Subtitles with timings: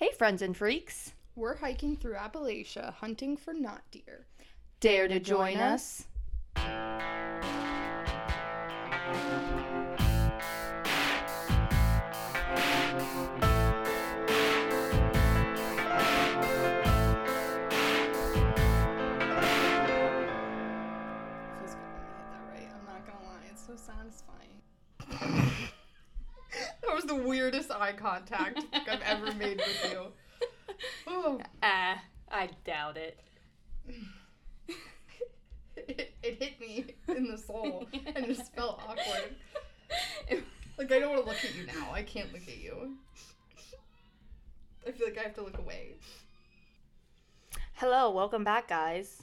[0.00, 1.12] Hey, friends and freaks.
[1.36, 4.24] We're hiking through Appalachia hunting for not deer.
[4.80, 6.06] Dare to join us?
[27.30, 30.06] Weirdest eye contact I've ever made with you.
[31.06, 33.18] Oh, Ah, I doubt it.
[35.76, 39.34] it, it hit me in the soul and it just felt awkward.
[40.78, 41.92] Like I don't want to look at you now.
[41.92, 42.96] I can't look at you.
[44.88, 45.96] I feel like I have to look away.
[47.74, 49.22] Hello, welcome back, guys.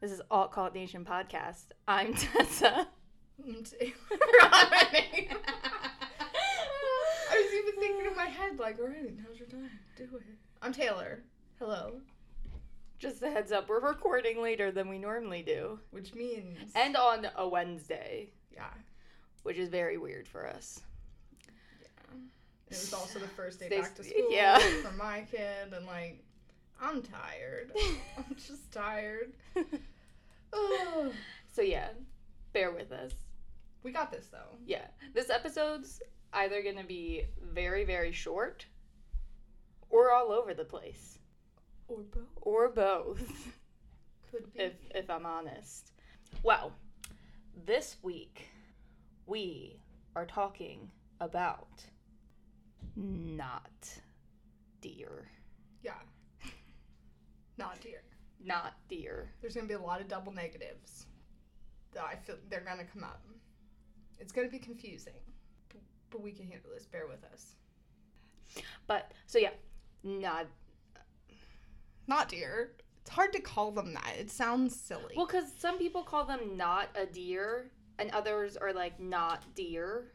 [0.00, 1.64] This is Alt Cult Nation podcast.
[1.86, 2.88] I'm Tessa.
[3.46, 3.92] I'm Taylor.
[7.34, 7.42] Forgot my name.
[7.42, 9.70] I was even thinking in my head, like, all right, how's your time?
[9.96, 10.22] Do it.
[10.62, 11.22] I'm Taylor.
[11.58, 12.00] Hello.
[12.98, 16.58] Just a heads up, we're recording later than we normally do, Which means.
[16.74, 18.70] and on a Wednesday, yeah.
[19.42, 20.80] which is very weird for us.
[21.82, 22.16] yeah.
[22.70, 24.58] It was also the first day back to school yeah.
[24.82, 26.22] for my kid, and like,
[26.80, 27.72] I'm tired.
[28.16, 29.32] I'm just tired.
[31.52, 31.88] So yeah,
[32.52, 33.12] bear with us.
[33.82, 34.56] we got this though.
[34.64, 36.00] Yeah, this episode's
[36.34, 38.66] either going to be very, very short
[39.90, 41.18] or all over the place,
[41.88, 42.22] Or both.
[42.42, 43.20] or both,
[44.30, 44.60] Could be.
[44.60, 45.92] if, if I'm honest.
[46.42, 46.72] Well,
[47.66, 48.48] this week
[49.26, 49.78] we
[50.16, 51.84] are talking about
[52.96, 53.88] not
[54.80, 55.28] deer.
[55.82, 55.92] yeah.
[57.56, 58.02] Not deer.
[58.44, 59.30] Not deer.
[59.40, 61.06] There's gonna be a lot of double negatives
[61.92, 63.22] that I feel they're gonna come up.
[64.18, 65.14] It's gonna be confusing,
[66.14, 66.86] but, but we can handle this.
[66.86, 67.54] Bear with us.
[68.86, 69.50] But, so yeah,
[70.02, 70.46] not.
[72.06, 72.72] Not deer.
[73.00, 74.14] It's hard to call them that.
[74.18, 75.14] It sounds silly.
[75.16, 80.12] Well, because some people call them not a deer, and others are like not deer.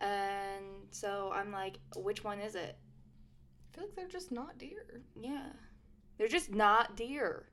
[0.00, 2.76] And so I'm like, which one is it?
[3.72, 5.02] I feel like they're just not deer.
[5.18, 5.46] Yeah.
[6.18, 7.46] They're just not deer.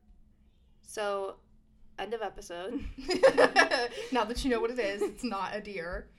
[0.82, 1.36] So,
[2.00, 2.84] end of episode.
[4.12, 6.10] now that you know what it is, it's not a deer.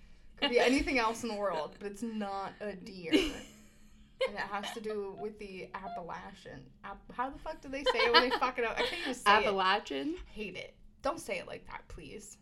[0.41, 3.12] Could be anything else in the world, but it's not a deer.
[3.12, 6.60] And it has to do with the Appalachian.
[6.84, 8.72] App- How the fuck do they say it when they fuck it up?
[8.77, 9.28] I can't even say it.
[9.47, 10.16] Appalachian?
[10.27, 10.75] hate it.
[11.03, 12.37] Don't say it like that, please.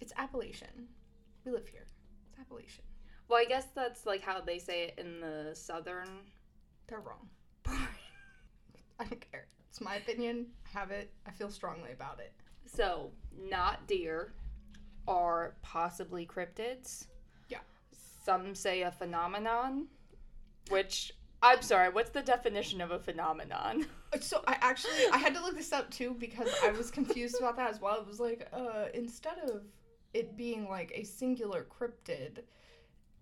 [0.00, 0.88] It's Appalachian.
[1.44, 1.86] We live here.
[2.30, 2.84] It's Appalachian.
[3.28, 6.08] Well, I guess that's like how they say it in the southern.
[6.86, 7.28] They're wrong.
[9.00, 9.46] I don't care.
[9.68, 10.46] It's my opinion.
[10.74, 11.12] I have it.
[11.26, 12.32] I feel strongly about it.
[12.64, 14.32] So, not deer
[15.08, 17.06] are possibly cryptids.
[17.48, 17.58] Yeah.
[18.24, 19.86] Some say a phenomenon,
[20.68, 23.86] which I'm sorry, what's the definition of a phenomenon?
[24.22, 27.56] So I actually I had to look this up too because I was confused about
[27.56, 28.00] that as well.
[28.00, 29.64] It was like uh instead of
[30.14, 32.38] it being like a singular cryptid,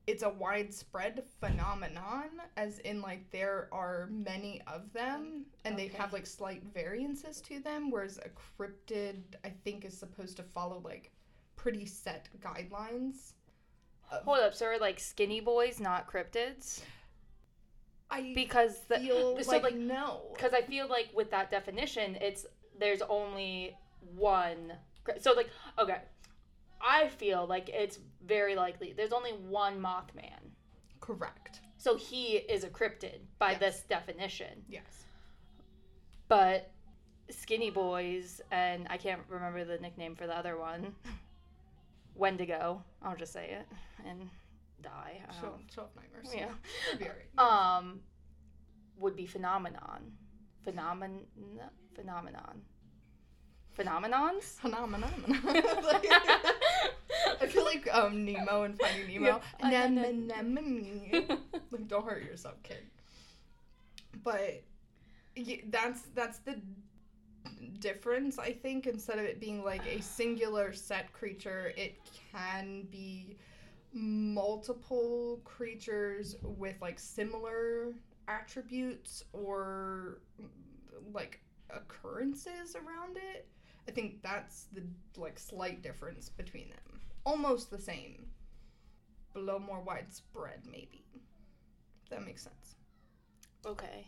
[0.07, 6.13] it's a widespread phenomenon as in like there are many of them and they have
[6.13, 11.11] like slight variances to them whereas a cryptid I think is supposed to follow like
[11.57, 13.33] pretty set guidelines.
[14.11, 16.81] Uh, Hold up, so are like skinny boys not cryptids?
[18.11, 20.21] I Because the feel so like, like no.
[20.35, 22.47] because I feel like with that definition, it's
[22.79, 23.77] there's only
[24.15, 24.75] one.
[25.05, 25.99] cryp- So like okay,
[26.81, 30.53] I feel like it's very likely there's only one Mothman.
[31.01, 31.61] Correct.
[31.79, 33.61] So he is a cryptid by Yes.
[33.61, 34.65] this definition.
[34.69, 35.05] Yes.
[36.29, 36.71] But
[37.31, 40.95] Skinny Boys and I can't remember the nickname for the other one.
[42.17, 43.67] Wendigo, I'll just say it
[44.07, 44.29] and
[44.83, 45.21] die.
[45.41, 46.33] Show, show off nightmares.
[46.35, 46.49] yeah.
[46.93, 47.05] It'll be
[47.39, 47.79] alright.
[47.79, 48.01] Um,
[48.99, 50.13] would be phenomenon,
[50.65, 51.27] phenomenon,
[51.95, 52.63] phenomenon,
[53.77, 54.43] phenomenons.
[54.59, 55.13] Phenomenon.
[57.41, 59.41] I feel like um Nemo and Finding Nemo.
[59.63, 59.87] Yeah.
[59.87, 61.11] Anemone.
[61.71, 62.87] like don't hurt yourself, kid.
[64.25, 64.63] But
[65.69, 66.59] that's that's the
[67.81, 68.87] difference, I think.
[68.87, 71.99] Instead of it being like a singular set creature, it
[72.33, 73.37] can be
[73.93, 77.93] multiple creatures with like similar
[78.29, 80.19] attributes or
[81.13, 81.41] like
[81.71, 83.49] occurrences around it.
[83.89, 84.83] I think that's the
[85.17, 87.01] like slight difference between them.
[87.25, 88.27] Almost the same,
[89.33, 91.05] but a little more widespread, maybe.
[92.05, 92.77] If that makes sense.
[93.65, 94.07] Okay.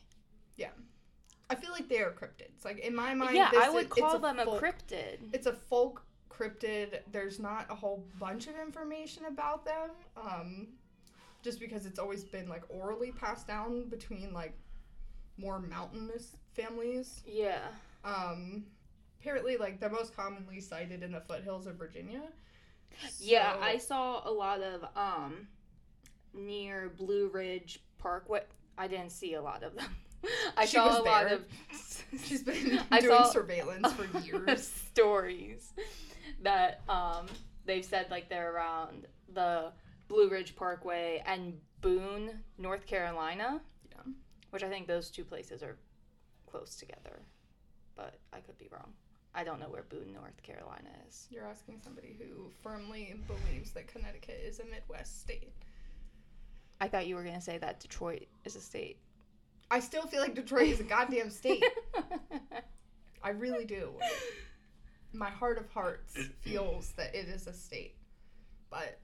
[1.51, 2.65] I feel like they are cryptids.
[2.65, 5.19] Like in my mind, yeah, I would is- call them folk- a cryptid.
[5.33, 7.01] It's a folk cryptid.
[7.11, 9.91] There's not a whole bunch of information about them.
[10.17, 10.69] Um,
[11.43, 14.53] just because it's always been like orally passed down between like
[15.37, 17.23] more mountainous families.
[17.27, 17.61] Yeah.
[18.05, 18.67] Um,
[19.21, 22.23] apparently, like they're most commonly sighted in the foothills of Virginia.
[23.21, 25.47] Yeah, I saw a lot of um
[26.35, 28.43] near Blue Ridge Parkway.
[28.77, 29.95] I didn't see a lot of them.
[30.57, 31.45] I She saw a lot of
[32.25, 34.67] She's been I doing surveillance for years.
[34.67, 35.73] stories
[36.43, 37.27] that um
[37.67, 39.73] they've said like they're around the
[40.09, 43.61] Blue Ridge Parkway and Boone, North Carolina.
[43.91, 44.13] Yeah.
[44.51, 45.77] Which I think those two places are
[46.47, 47.21] close together.
[47.95, 48.93] But I could be wrong.
[49.35, 51.27] I don't know where Boone, North Carolina is.
[51.31, 55.53] You're asking somebody who firmly believes that Connecticut is a Midwest state.
[56.81, 58.99] I thought you were gonna say that Detroit is a state.
[59.71, 61.65] I still feel like Detroit is a goddamn state.
[63.23, 63.93] I really do.
[65.13, 67.97] My heart of hearts feels that it is a state.
[68.71, 68.99] But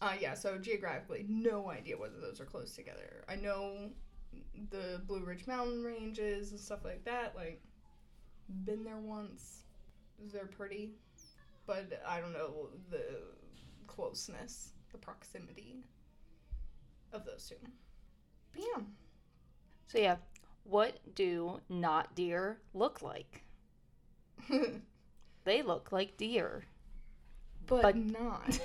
[0.00, 3.24] uh, yeah, so geographically, no idea whether those are close together.
[3.28, 3.90] I know
[4.70, 7.34] the Blue Ridge Mountain ranges and stuff like that.
[7.36, 7.62] Like,
[8.64, 9.64] been there once.
[10.32, 10.92] They're pretty,
[11.66, 13.22] but I don't know the
[13.86, 15.84] closeness, the proximity
[17.12, 17.56] of those two.
[18.52, 18.82] But yeah.
[19.92, 20.16] So yeah,
[20.64, 23.42] what do not deer look like?
[25.44, 26.64] They look like deer.
[27.66, 28.60] but, But- not.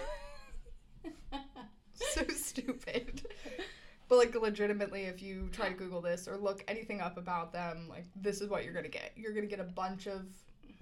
[1.93, 3.25] so stupid.
[4.07, 7.87] But like legitimately if you try to Google this or look anything up about them,
[7.89, 9.11] like this is what you're gonna get.
[9.15, 10.27] You're gonna get a bunch of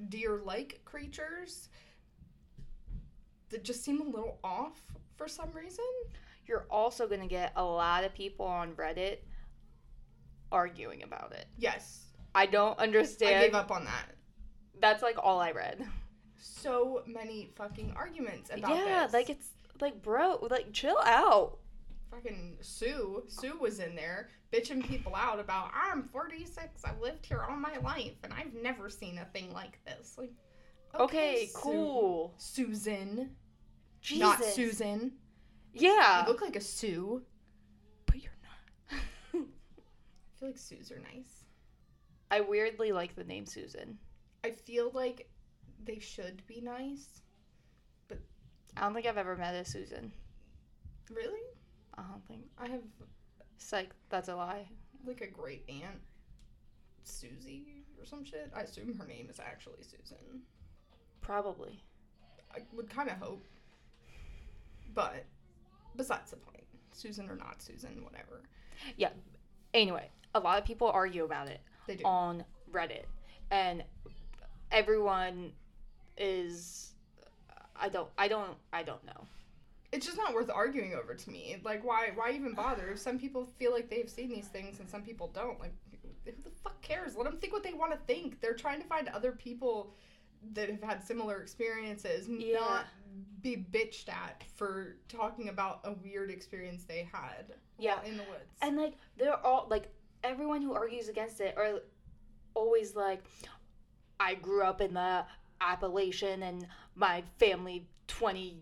[0.10, 1.70] deer like creatures
[3.50, 4.82] that just seem a little off
[5.16, 5.86] for some reason.
[6.46, 9.20] You're also gonna get a lot of people on Reddit
[10.52, 11.46] arguing about it.
[11.58, 12.06] Yes.
[12.34, 13.36] I don't understand.
[13.36, 14.12] I gave up on that.
[14.82, 15.86] That's like all I read.
[16.38, 19.14] So many fucking arguments about yeah, this.
[19.14, 19.48] like it's
[19.80, 21.60] like bro, like chill out.
[22.12, 23.24] fucking Sue.
[23.28, 26.84] Sue was in there bitching people out about I'm 46.
[26.86, 30.16] I've lived here all my life and I've never seen a thing like this.
[30.18, 30.32] Like,
[30.98, 31.60] Okay, Sue.
[31.60, 32.34] cool.
[32.38, 33.32] Susan,
[34.02, 34.20] Jesus.
[34.22, 35.14] not Susan.
[35.74, 36.22] Yeah.
[36.22, 37.22] You look like a Sue,
[38.06, 38.32] but you're
[39.34, 39.42] not.
[39.42, 41.44] I feel like Sues are nice.
[42.30, 43.98] I weirdly like the name Susan.
[44.44, 45.28] I feel like
[45.84, 47.22] they should be nice.
[48.08, 48.20] But
[48.78, 50.12] I don't think I've ever met a Susan.
[51.12, 51.42] Really?
[51.98, 52.44] I don't think.
[52.58, 52.82] I have
[53.58, 54.68] Psych, that's a lie.
[55.06, 56.00] like a great aunt,
[57.04, 58.52] Susie or some shit.
[58.56, 60.42] I assume her name is actually Susan.
[61.22, 61.82] Probably.
[62.54, 63.46] I would kind of hope.
[64.94, 65.26] But
[65.96, 68.44] besides the point, Susan or not Susan, whatever.
[68.98, 69.10] Yeah.
[69.74, 72.04] Anyway, a lot of people argue about it They do.
[72.06, 73.06] on Reddit.
[73.50, 73.84] And
[74.72, 75.52] everyone
[76.18, 76.92] is
[77.76, 79.26] I don't I don't I don't know.
[79.92, 81.56] It's just not worth arguing over to me.
[81.64, 82.10] Like, why?
[82.16, 82.90] Why even bother?
[82.90, 85.72] If some people feel like they've seen these things and some people don't, like,
[86.26, 87.16] who the fuck cares?
[87.16, 88.42] Let them think what they want to think.
[88.42, 89.94] They're trying to find other people
[90.52, 92.60] that have had similar experiences, Yeah.
[92.60, 92.86] not
[93.42, 97.54] be bitched at for talking about a weird experience they had.
[97.78, 98.04] Yeah.
[98.04, 98.52] in the woods.
[98.62, 99.88] And like they're all like
[100.26, 101.80] everyone who argues against it are
[102.54, 103.24] always like
[104.20, 105.26] I grew up in the
[105.62, 108.58] Appalachian and my family 20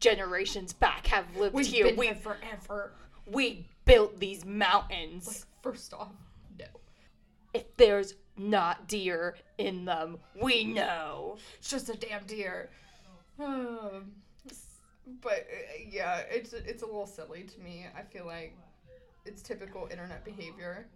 [0.00, 1.94] generations back have lived We've here.
[1.96, 2.92] We here forever.
[3.26, 5.46] we built these Like, mountains.
[5.62, 6.12] first off,
[6.58, 6.66] no.
[7.52, 11.36] If there's not deer in them, we know.
[11.58, 12.70] It's just a damn deer.
[13.38, 14.12] Um,
[15.20, 17.86] but uh, yeah, it's it's a little silly to me.
[17.96, 18.56] I feel like
[19.24, 20.86] it's typical internet behavior.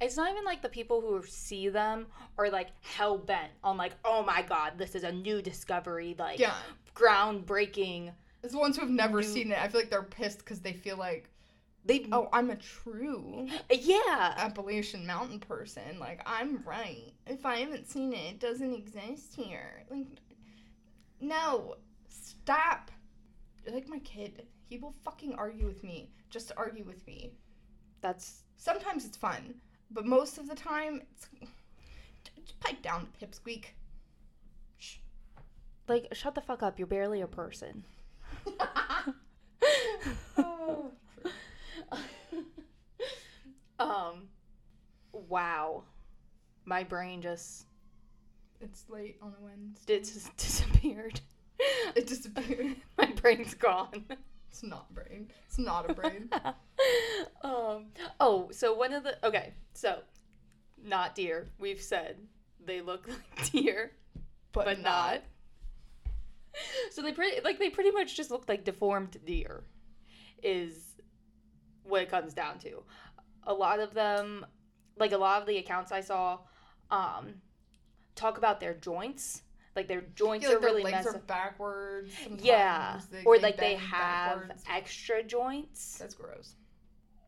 [0.00, 2.06] It's not even like the people who see them
[2.38, 6.38] are like hell bent on like, oh my god, this is a new discovery, like
[6.38, 6.54] Yeah,
[6.94, 8.12] groundbreaking.
[8.42, 9.58] it's the ones who have never New- seen it.
[9.62, 11.28] I feel like they're pissed because they feel like,
[11.84, 14.34] They oh, I'm a true yeah.
[14.38, 15.98] Appalachian Mountain person.
[16.00, 17.12] Like I'm right.
[17.26, 19.84] If I haven't seen it, it doesn't exist here.
[19.90, 20.06] Like,
[21.20, 21.76] no,
[22.08, 22.90] stop.
[23.64, 24.46] You're like my kid.
[24.68, 27.32] He will fucking argue with me just to argue with me.
[28.00, 29.54] That's Sometimes it's fun,
[29.90, 31.28] but most of the time, it's
[32.44, 33.66] just pipe down, pipsqueak.
[34.78, 34.96] Shh.
[35.88, 36.78] like shut the fuck up.
[36.78, 37.84] You're barely a person.
[40.36, 40.90] Oh.
[43.78, 44.28] um
[45.12, 45.84] wow.
[46.64, 47.66] My brain just
[48.60, 50.00] It's late on a Wednesday.
[50.00, 51.20] just disappeared.
[51.96, 52.76] It disappeared.
[52.96, 54.04] My brain's gone.
[54.50, 55.30] It's not brain.
[55.46, 56.30] It's not a brain.
[57.42, 57.86] um
[58.20, 60.00] oh, so one of the okay, so
[60.82, 61.48] not deer.
[61.58, 62.16] We've said
[62.64, 63.92] they look like deer,
[64.52, 65.22] But, but not.
[66.90, 69.64] So they pretty like they pretty much just look like deformed deer
[70.42, 70.96] is
[71.84, 72.82] what it comes down to.
[73.44, 74.44] A lot of them
[74.98, 76.38] like a lot of the accounts I saw,
[76.90, 77.34] um,
[78.14, 79.42] talk about their joints.
[79.78, 81.26] Like their joints Yeah, like are their really legs messed are up.
[81.28, 82.12] backwards.
[82.40, 84.64] Yeah, they- or they like they have backwards.
[84.68, 85.98] extra joints.
[85.98, 86.56] That's gross.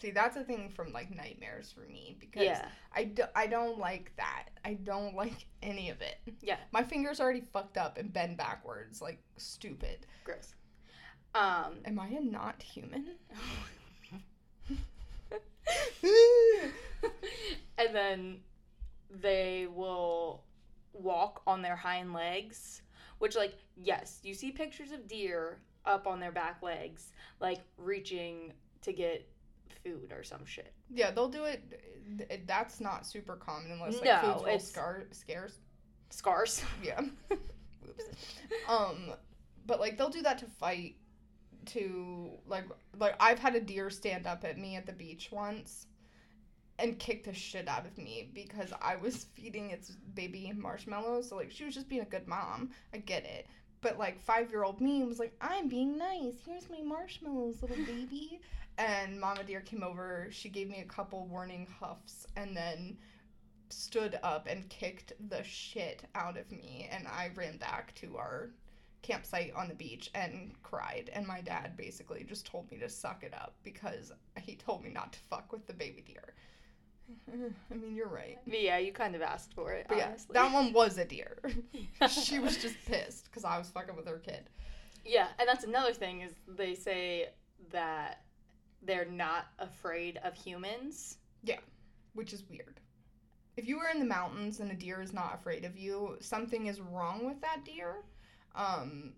[0.03, 3.79] See, that's a thing from like nightmares for me because Yeah, I, do, I don't
[3.79, 4.47] like that.
[4.65, 6.17] I don't like any of it.
[6.41, 6.57] Yeah.
[6.73, 10.07] My fingers already fucked up and bend backwards like stupid.
[10.25, 10.55] gross.
[11.37, 13.11] Um, Am I a not human?
[17.79, 18.41] and then
[19.23, 20.43] they will
[20.93, 22.83] walk on their hind legs,
[23.19, 28.53] which, like, yes, you see pictures of deer up on their back legs, like reaching
[28.83, 29.27] to get
[29.83, 30.73] food or some shit.
[30.91, 32.43] yeah, they'll do it.
[32.47, 35.59] That's not super common unless like No, food's it's- scar- scarce.
[36.11, 36.63] Scars.
[36.83, 37.01] Yeah.
[37.33, 38.05] Oops.
[38.69, 39.13] Um,
[39.67, 40.97] but like they'll do that to fight.
[41.67, 42.65] To like
[42.99, 45.87] like I've had a deer stand up at me at the beach once,
[46.81, 51.29] and kicked the shit out of me because I was feeding its baby marshmallows.
[51.29, 52.71] So like she was just being a good mom.
[52.95, 53.47] I get it.
[53.81, 56.35] But like five year old me was like, I'm being nice.
[56.45, 58.41] Here's my marshmallows, little baby.
[58.79, 60.29] And Mama Deer came over.
[60.31, 62.97] She gave me a couple warning huffs, and then
[63.73, 68.51] stood up and kicked the shit out of me and I ran back to our
[69.03, 73.23] campsite on the beach and cried and my dad basically just told me to suck
[73.23, 76.35] it up because he told me not to fuck with the baby deer.
[77.71, 78.39] I mean, you're right.
[78.47, 81.39] Yeah, you kind of asked for it, But yeah, that one was a deer.
[82.09, 84.49] she was just pissed because I was fucking with her kid.
[85.05, 87.31] Yeah, and that's another thing is they say
[87.71, 88.23] that
[88.83, 91.19] they're not afraid of humans.
[91.43, 91.59] Yeah,
[92.15, 92.81] which is weird.
[93.57, 96.67] If you were in the mountains and a deer is not afraid of you, something
[96.67, 97.97] is wrong with that deer.
[98.55, 99.13] Um,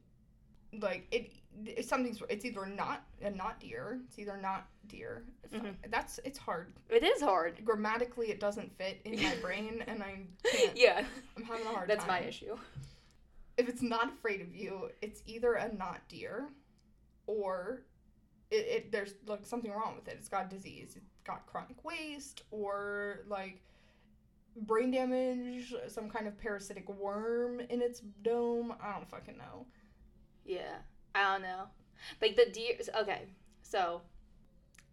[0.80, 1.32] like it,
[1.66, 2.22] it something's.
[2.30, 4.00] It's either not a not deer.
[4.08, 5.24] It's either not deer.
[5.52, 5.74] Mhm.
[5.90, 6.72] That's it's hard.
[6.88, 7.62] It is hard.
[7.64, 10.76] Grammatically, it doesn't fit in my brain, and I can't.
[10.76, 11.04] Yeah,
[11.36, 12.22] I'm having a hard that's time.
[12.22, 12.56] my issue.
[13.58, 16.48] If it's not afraid of you, it's either a not deer,
[17.26, 17.82] or
[18.50, 20.16] it, it there's like something wrong with it.
[20.18, 20.94] It's got disease.
[20.96, 23.60] It's got chronic waste, or like
[24.56, 28.72] brain damage, some kind of parasitic worm in its dome.
[28.82, 29.66] I don't fucking know.
[30.44, 30.78] Yeah,
[31.14, 31.64] I don't know.
[32.20, 32.74] Like the deer.
[33.00, 33.22] Okay,
[33.62, 34.02] so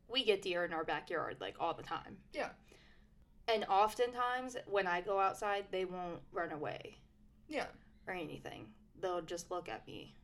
[0.07, 2.17] we get deer in our backyard like all the time.
[2.33, 2.49] Yeah.
[3.47, 6.97] And oftentimes when I go outside, they won't run away
[7.47, 7.65] Yeah.
[8.07, 8.67] or anything.
[9.01, 10.15] They'll just look at me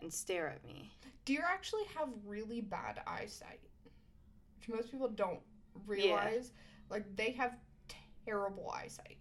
[0.00, 0.90] and stare at me.
[1.24, 3.60] Deer actually have really bad eyesight,
[4.56, 5.40] which most people don't
[5.86, 6.50] realize.
[6.88, 7.56] Like they have
[8.24, 9.18] terrible eyesight.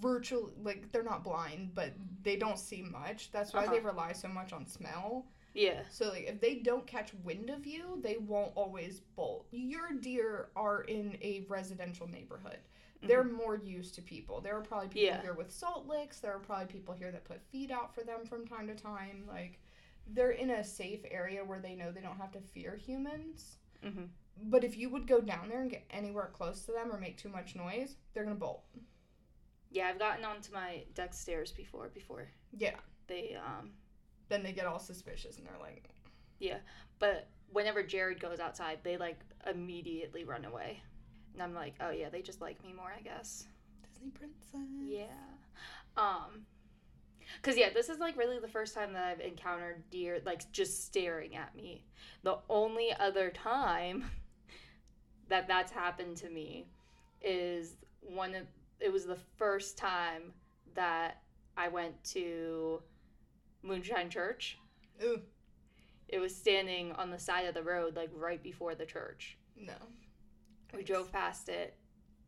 [0.00, 3.30] Virtually, like they're not blind, but they don't see much.
[3.32, 3.88] That's why they Uh-huh.
[3.88, 5.26] rely so much on smell.
[5.54, 5.82] Yeah.
[5.90, 9.46] So like if they don't catch wind of you, they won't always bolt.
[9.52, 12.58] Your deer are in a residential neighborhood.
[13.06, 14.40] They're more used to people.
[14.40, 15.16] There are probably people Mm-hmm.
[15.16, 15.22] Yeah.
[15.22, 16.20] here with salt licks.
[16.20, 19.24] There are probably people here that put feed out for them from time to time.
[19.28, 19.60] Like
[20.06, 23.56] they're in a safe area where they know they don't have to fear humans.
[23.82, 24.04] hmm
[24.44, 27.18] But if you would go down there and get anywhere close to them or make
[27.18, 28.64] too much noise, they're gonna bolt.
[29.74, 31.88] Yeah, I've gotten onto my deck stairs before.
[31.92, 32.76] Before Yeah.
[33.08, 33.72] they um
[34.28, 35.90] Then they get all suspicious and they're like,
[36.38, 36.58] yeah,
[37.00, 39.18] But whenever Jared goes outside, they like
[39.50, 40.80] immediately run away.
[41.32, 43.46] And I'm like, oh yeah, they just like me more, I guess.
[43.82, 44.60] Disney princess.
[44.86, 45.06] Yeah.
[45.96, 46.46] Um
[47.42, 50.84] cuz yeah, this is like really the first time that I've encountered deer like just
[50.84, 51.84] staring at me.
[52.22, 54.08] The only other time
[55.28, 56.68] that that's happened to me
[57.20, 58.46] is one of
[58.80, 60.32] it was the first time
[60.74, 61.22] that
[61.56, 62.82] I went to
[63.62, 64.58] Moonshine Church.
[65.02, 65.20] Ooh,
[66.08, 69.36] It was standing on the side of the road, like right before the church.
[69.56, 69.74] no.
[70.76, 71.76] We drove past it,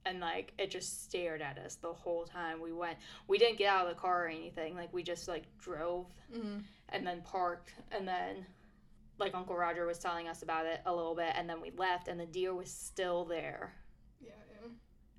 [0.04, 2.96] and like it just stared at us the whole time we went.
[3.26, 4.76] We didn't get out of the car or anything.
[4.76, 6.58] Like we just like drove Mm-hmm.
[6.90, 8.46] and then parked, and then
[9.18, 12.06] like Uncle Roger was telling us about it a little bit, and then we left,
[12.06, 13.72] and the deer was still there.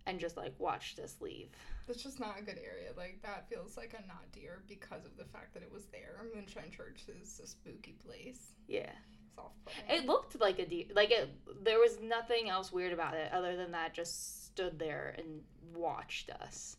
[0.08, 1.50] And just like watched us leave.
[1.86, 2.92] That's just not a good area.
[2.96, 6.22] Like that feels like a not deer because of the fact that it was there.
[6.34, 8.54] Moonshine Church is a spooky place.
[8.68, 8.92] Yeah,
[9.90, 10.86] it looked like a deer.
[10.96, 11.30] Like it,
[11.64, 15.42] there was nothing else weird about it other than that just stood there and
[15.76, 16.78] watched us.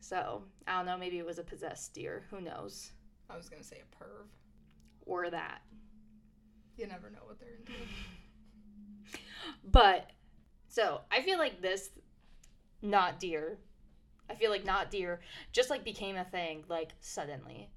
[0.00, 0.96] So I don't know.
[0.96, 2.24] Maybe it was a possessed deer.
[2.30, 2.92] Who knows?
[3.28, 4.26] I was gonna say a perv.
[5.04, 5.62] Or that.
[6.76, 7.72] You never know what they're into.
[9.64, 10.10] But
[10.68, 11.90] so I feel like this
[12.82, 13.58] not deer.
[14.30, 15.20] I feel like not deer
[15.52, 17.70] just like became a thing like suddenly.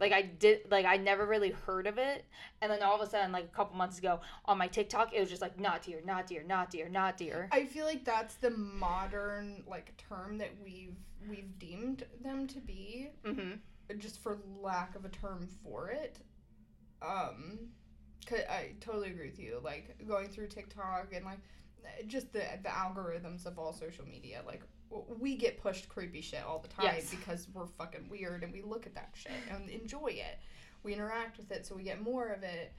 [0.00, 2.24] Like I did like I never really heard of it.
[2.60, 5.20] And then all of a sudden, like a couple months ago, on my TikTok, it
[5.20, 7.48] was just like not deer, not deer, not deer, not deer.
[7.52, 10.96] I feel like that's the modern like term that we've
[11.28, 13.98] we've deemed them to be, Mm-hmm.
[13.98, 16.18] just for lack of a term for it.
[17.00, 17.68] Um,
[18.30, 19.60] I totally agree with you.
[19.62, 21.38] Like going through TikTok and like
[22.06, 24.62] just the the algorithms of all social media, like
[25.18, 27.10] we get pushed creepy shit all the time Yes.
[27.10, 30.38] because we're fucking weird and we look at that shit and enjoy it.
[30.82, 32.72] We interact with it, so we get more of it.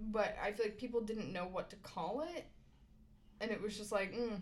[0.00, 2.46] But I feel like people didn't know what to call it,
[3.40, 4.40] and it was just like, mm,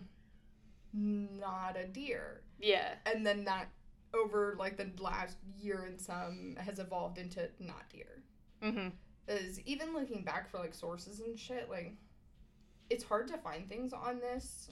[0.95, 2.41] not a deer.
[2.59, 2.93] Yeah.
[3.05, 3.69] And then that
[4.13, 8.23] over like the last year and some has evolved into not deer.
[8.63, 8.89] Mm-hmm.
[9.27, 11.95] Is even looking back for like sources and shit, like
[12.89, 14.69] it's hard to find things on this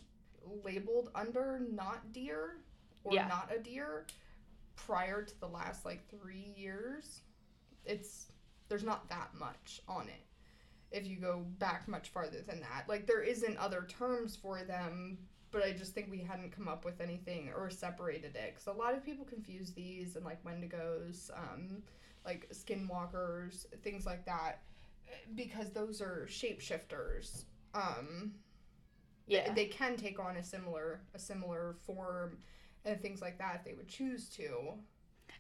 [0.63, 2.57] labeled under not deer
[3.03, 3.27] or Yeah.
[3.27, 4.05] not a deer
[4.75, 7.22] prior to the last like three years.
[7.86, 8.31] It's
[8.67, 10.24] there's not that much on it.
[10.91, 15.17] If you go back much farther than that, like there isn't other terms for them,
[15.51, 18.72] but I just think we hadn't come up with anything or separated it because a
[18.72, 21.84] lot of people confuse these and like Wendigos, um,
[22.25, 24.62] like skinwalkers, things like that,
[25.36, 27.45] because those are shapeshifters.
[27.75, 28.34] Um,
[29.27, 29.53] Yeah.
[29.53, 32.38] they can take on a similar a similar form
[32.86, 34.74] and things like that if they would choose to.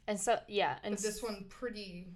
[0.07, 2.07] and so yeah, and But this one pretty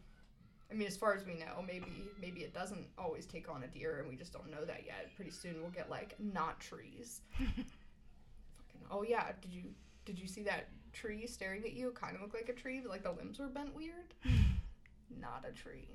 [0.72, 1.86] I mean as far as we know, maybe
[2.20, 5.10] maybe it doesn't always take on a deer and we just don't know that yet.
[5.16, 7.22] Pretty soon we'll get like not trees.
[7.38, 9.64] Fucking Oh yeah, did you
[10.06, 11.92] did you see that tree staring at you?
[11.92, 14.14] Kind of looked like a tree, but like the limbs were bent weird.
[15.20, 15.88] not a tree.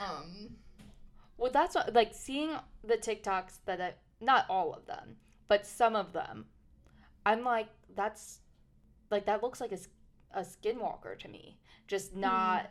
[0.00, 0.56] Um
[1.38, 2.50] Well, that's what, like seeing
[2.84, 5.16] the TikToks that I, not all of them,
[5.46, 6.46] but some of them.
[7.24, 8.40] I'm like, that's
[9.10, 9.78] like that looks like a,
[10.38, 11.58] a skinwalker to me.
[11.86, 12.70] Just not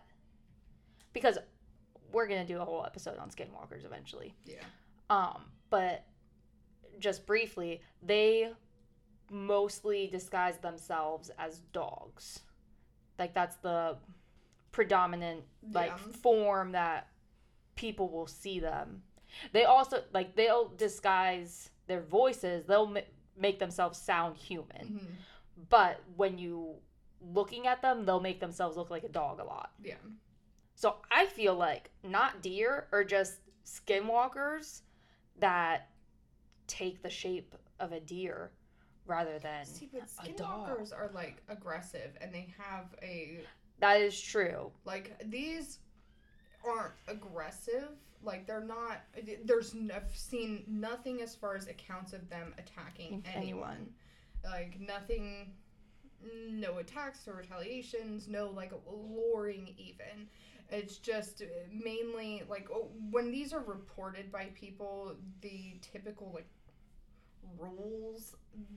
[1.13, 1.37] because
[2.11, 4.35] we're gonna do a whole episode on skinwalkers eventually.
[4.45, 4.63] yeah.
[5.09, 6.05] Um, but
[6.99, 8.51] just briefly, they
[9.31, 12.41] mostly disguise themselves as dogs.
[13.19, 13.97] Like that's the
[14.71, 16.13] predominant like Yeah.
[16.21, 17.07] form that
[17.77, 19.01] people will see them.
[19.53, 22.65] They also like they'll disguise their voices.
[22.65, 22.99] They'll ma-
[23.37, 24.99] make themselves sound human.
[24.99, 25.15] Mhm.
[25.69, 26.75] But when you
[27.21, 29.71] looking at them, they'll make themselves look like a dog a lot.
[29.83, 29.95] Yeah.
[30.75, 34.81] So I feel like not deer or just skinwalkers
[35.39, 35.89] that
[36.67, 38.51] take the shape of a deer
[39.05, 43.41] rather than See, but skinwalkers are like aggressive and they have a
[43.79, 44.71] that is true.
[44.85, 45.79] like these
[46.67, 47.89] aren't aggressive.
[48.23, 49.01] Like they're not.
[49.45, 53.43] There's I've seen nothing as far as accounts of them attacking Anyone.
[53.43, 53.89] anyone.
[54.43, 55.51] Like nothing.
[56.49, 58.27] No attacks or retaliations.
[58.27, 60.27] No like luring even.
[60.69, 66.49] It's just mainly like oh, when these are reported by people, the typical like
[67.57, 68.35] rules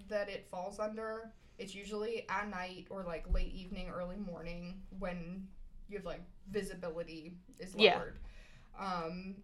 [0.08, 1.32] that it falls under.
[1.58, 5.46] It's usually at night or like late evening, early morning when
[5.90, 8.18] you have like visibility is lowered.
[8.78, 9.02] Yeah.
[9.04, 9.36] Um,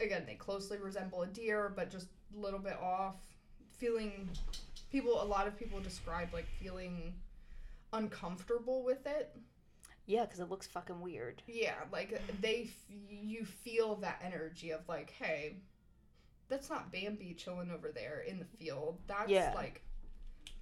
[0.00, 3.16] again, they closely resemble a deer, but just a little bit off.
[3.78, 4.28] Feeling
[4.90, 7.14] people, a lot of people describe like feeling
[7.92, 9.36] uncomfortable with it.
[10.06, 11.42] Yeah, because it looks fucking weird.
[11.46, 15.56] Yeah, like they, f- you feel that energy of like, hey,
[16.48, 18.98] that's not Bambi chilling over there in the field.
[19.06, 19.52] That's Yeah.
[19.54, 19.82] like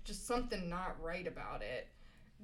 [0.04, 1.88] just something not right about it.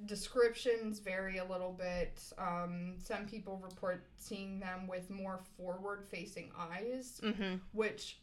[0.05, 2.21] Descriptions vary a little bit.
[2.37, 7.55] Um, some people report seeing them with more forward-facing eyes, Mm-hmm.
[7.71, 8.19] which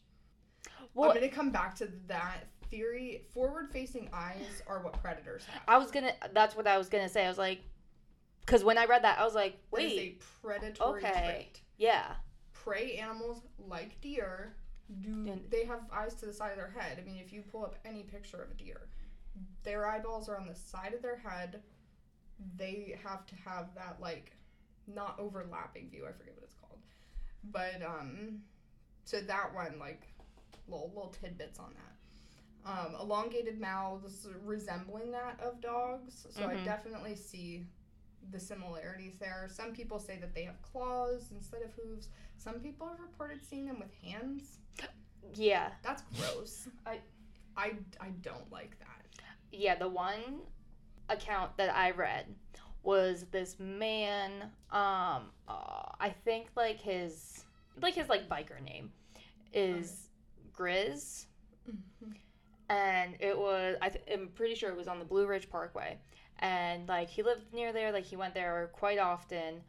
[0.93, 3.23] Well, I'm gonna come back to that theory.
[3.33, 5.61] Forward-facing eyes are what predators have.
[5.67, 6.13] I was gonna.
[6.33, 7.25] That's what I was gonna say.
[7.25, 7.61] I was like,
[8.41, 11.11] because when I read that, I was like, That is wait, a predatory okay.
[11.25, 11.61] trait.
[11.77, 12.13] yeah,
[12.53, 14.53] prey animals like deer
[15.01, 17.63] do, they have eyes to the side of their head i mean if you pull
[17.63, 18.81] up any picture of a deer
[19.63, 21.61] their eyeballs are on the side of their head.
[22.57, 24.31] They have to have that like
[24.87, 26.79] not overlapping view i forget what it's called.
[27.51, 28.41] But um
[29.05, 30.07] so that one like
[30.67, 32.69] little little tidbits on that.
[32.69, 36.27] Um elongated mouths resembling that of dogs.
[36.31, 36.65] So i Mhm.
[36.65, 37.65] definitely see
[38.31, 39.47] the similarities there.
[39.51, 42.07] Some people say that they have claws instead of hooves.
[42.37, 44.59] Some people have reported seeing them with hands.
[45.35, 46.67] Yeah, that's gross.
[46.85, 47.01] I-
[47.55, 49.02] i i don't like that
[49.53, 49.75] yeah.
[49.75, 50.41] The one
[51.09, 52.25] account that I read
[52.83, 54.43] was this man.
[54.71, 57.45] Um, uh, I think like his
[57.81, 58.91] like his like biker name
[59.53, 60.09] is
[60.57, 61.25] Grizz.
[62.69, 65.97] and it was I th- I'm pretty sure it was on the Blue Ridge Parkway,
[66.39, 69.61] and like he lived near there, like he went there quite often,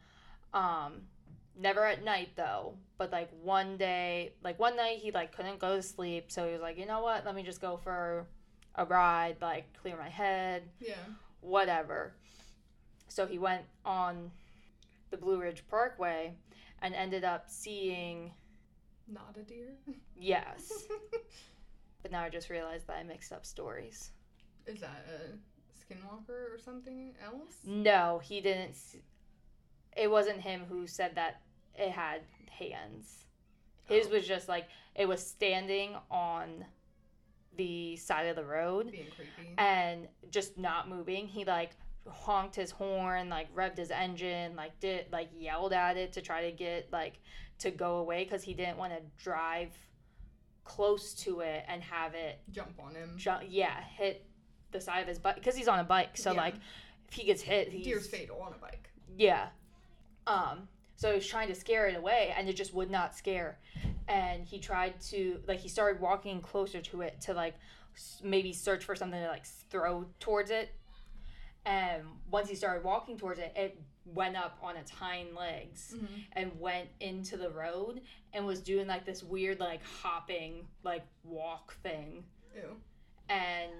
[0.53, 1.03] Um,
[1.57, 5.75] never at night though, but like one day, like one night he like couldn't go
[5.75, 7.25] to sleep, so he was like, you know what?
[7.25, 8.27] Let me just go for
[8.75, 10.95] a ride, like clear my head, Yeah.
[11.41, 12.13] whatever.
[13.07, 14.31] So he went on
[15.11, 16.33] the Blue Ridge Parkway
[16.81, 18.33] and ended up seeing
[19.07, 19.75] Not a deer.
[20.17, 20.85] yes.
[22.01, 24.11] but now I just realized that I mixed up stories.
[24.65, 27.55] Is that a skinwalker or something else?
[27.65, 28.71] No, he didn't.
[28.71, 28.97] s-
[29.95, 31.41] It wasn't him who said that
[31.75, 33.25] it had hands.
[33.85, 34.11] His Oh.
[34.11, 36.65] was just like it was standing on
[37.57, 39.53] the side of the road Being creepy.
[39.57, 41.27] and just not moving.
[41.27, 41.71] He like
[42.07, 46.43] honked his horn, like revved his engine, like did like yelled at it to try
[46.49, 47.19] to get like
[47.59, 49.69] to go away because he didn't want to drive
[50.63, 53.17] close to it and have it Jump on him.
[53.47, 54.25] yeah hit
[54.71, 56.17] the side of his bike because he's on a bike.
[56.17, 56.41] So Yeah.
[56.41, 56.55] like
[57.07, 58.89] if he gets hit, he's Deer's fatal on a bike.
[59.15, 59.49] yeah.
[60.27, 60.67] Um,
[61.05, 63.59] so he was trying to scare it away and it just would not scare.
[64.07, 67.53] And he tried to like he started walking closer to it to like
[68.23, 70.69] maybe search for something to like throw towards it.
[71.65, 76.05] And once he started walking towards it, it went up on its hind legs Mm-hmm.
[76.33, 78.01] and went into the road
[78.33, 82.23] and was doing like this weird like hopping like walk thing
[82.55, 82.75] Ew.
[83.29, 83.71] and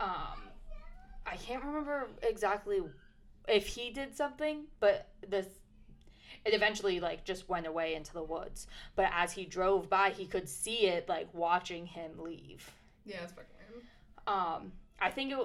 [0.00, 0.38] um
[1.26, 2.82] I can't remember exactly
[3.48, 5.46] if he did something, but this
[6.44, 8.66] it eventually like just went away into the woods.
[8.96, 12.68] But as he drove by, he could see it like watching him leave.
[13.04, 13.84] Yeah, it's fucking weird.
[14.26, 15.38] Um I think it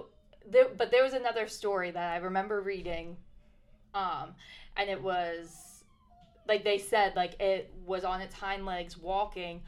[0.50, 3.18] there but there was another story that I remember reading
[3.94, 4.34] um
[4.76, 5.84] and it was
[6.48, 9.62] like they said like it was on its hind legs walking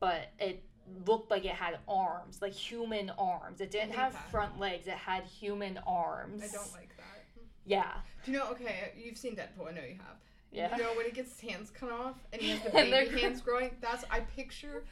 [0.00, 0.62] but it
[1.06, 4.30] looked like it had arms like human arms it didn't have that.
[4.30, 7.22] front legs it had human arms I don't like that.
[7.64, 7.92] yeah
[8.24, 8.48] Do you know?
[8.50, 9.68] Okay, you've seen Deadpool.
[9.68, 10.16] I know you have.
[10.54, 13.20] Yeah You know when he gets his hands cut off and he has the baby
[13.20, 13.70] hands growing.
[13.80, 14.84] That's I picture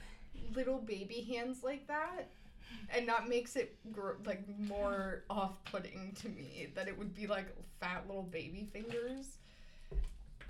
[0.55, 2.29] little baby hands like that,
[2.95, 6.69] and that makes it gr- like more off-putting to me.
[6.75, 7.47] That it would be like
[7.81, 9.39] fat little baby fingers.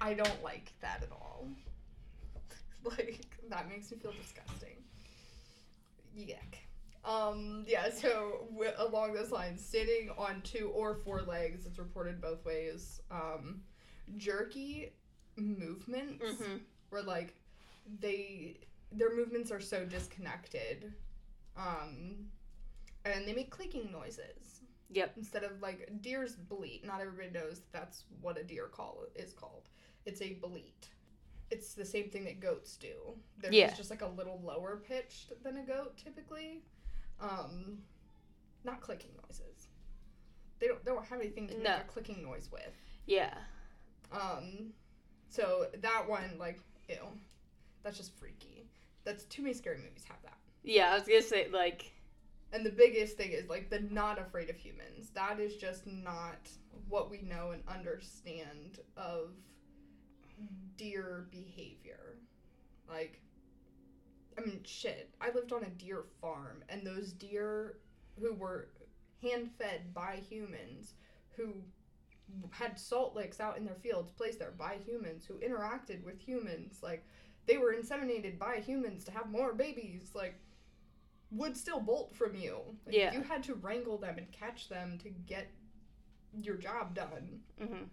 [0.01, 1.49] I don't like that at all.
[2.85, 4.77] Like that makes me feel disgusting.
[6.19, 6.57] Yuck.
[7.05, 12.21] Um, yeah, so w- along those lines, sitting on two or four legs, it's reported
[12.21, 13.01] both ways.
[13.11, 13.63] Um,
[14.17, 14.93] jerky
[15.37, 16.57] movements mm-hmm.
[16.91, 17.35] where like
[18.01, 18.59] they
[18.91, 20.93] their movements are so disconnected,
[21.57, 22.27] um,
[23.05, 24.61] and they make clicking noises.
[24.91, 25.15] Yep.
[25.17, 29.69] Instead of like deer's bleat, not everybody knows that's what a deer call is called.
[30.05, 30.89] It's a bleat.
[31.51, 32.95] It's the same thing that goats do.
[33.39, 33.73] They're Yeah.
[33.75, 36.63] just like a little lower pitched than a goat typically.
[37.21, 37.79] Um,
[38.65, 39.69] not clicking noises.
[40.59, 40.85] They don't.
[40.85, 41.77] They don't have anything to make No.
[41.77, 42.77] a clicking noise with.
[43.07, 43.35] yeah
[44.13, 44.73] Um,
[45.33, 46.97] so that one, like, ew,
[47.83, 48.67] that's just freaky.
[49.05, 50.37] That's too many scary movies have that.
[50.63, 51.93] yeah i was gonna say like
[52.53, 55.11] And the biggest thing is like the not afraid of humans.
[55.15, 56.49] That is just not
[56.89, 59.31] what we know and understand of
[60.77, 62.19] deer behavior.
[62.89, 63.21] Like,
[64.37, 65.11] I mean, shit.
[65.21, 67.79] I lived on a deer farm, and those deer
[68.21, 68.69] who were
[69.23, 70.95] hand fed by humans,
[71.37, 71.55] who
[72.51, 76.79] had salt licks out in their fields placed there by humans, who interacted with humans,
[76.83, 77.05] like,
[77.47, 80.35] they were inseminated by humans to have more babies, like,
[81.31, 82.59] would still bolt from you.
[82.87, 83.13] Like, Yeah.
[83.13, 85.49] You had to wrangle them and catch them to get
[86.35, 87.41] your job done.
[87.61, 87.85] mm-hmm.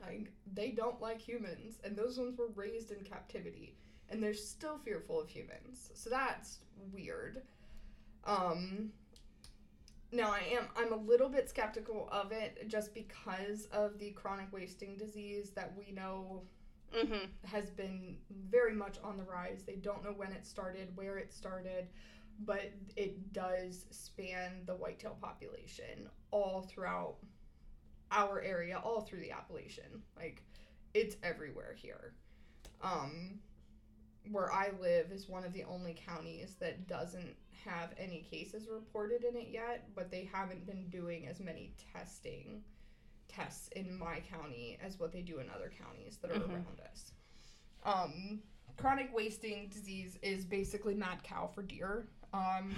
[0.00, 3.74] Like they don't like humans, and those ones were raised in captivity,
[4.08, 5.90] and they're still fearful of humans.
[5.94, 6.58] So that's
[6.92, 7.42] weird.
[8.24, 8.92] Um.
[10.10, 14.52] Now I am I'm a little bit skeptical of it just because of the chronic
[14.52, 16.42] wasting disease that we know
[16.96, 17.26] Mm-hmm.
[17.44, 18.16] has been
[18.48, 19.62] very much on the rise.
[19.62, 21.88] They don't know when it started, where it started,
[22.46, 27.16] but it does span the whitetail population all throughout
[28.10, 30.02] our area, all through the Appalachian.
[30.16, 30.42] Like
[30.94, 32.14] it's everywhere here.
[32.82, 33.40] Um
[34.30, 39.24] where I live is one of the only counties that doesn't have any cases reported
[39.24, 42.62] in it yet, but they haven't been doing as many testing
[43.28, 46.50] tests in my county as what they do in other counties that are Mhm.
[46.50, 47.12] around us.
[47.84, 48.42] Um,
[48.76, 52.08] chronic wasting disease is basically mad cow for deer.
[52.32, 52.74] Um,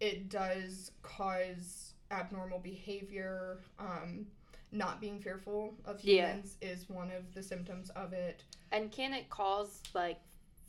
[0.00, 3.60] it does cause abnormal behavior.
[3.78, 4.30] Um,
[4.74, 6.28] not being fearful of Yeah.
[6.32, 8.42] humans is one of the symptoms of it.
[8.70, 10.18] And can it cause like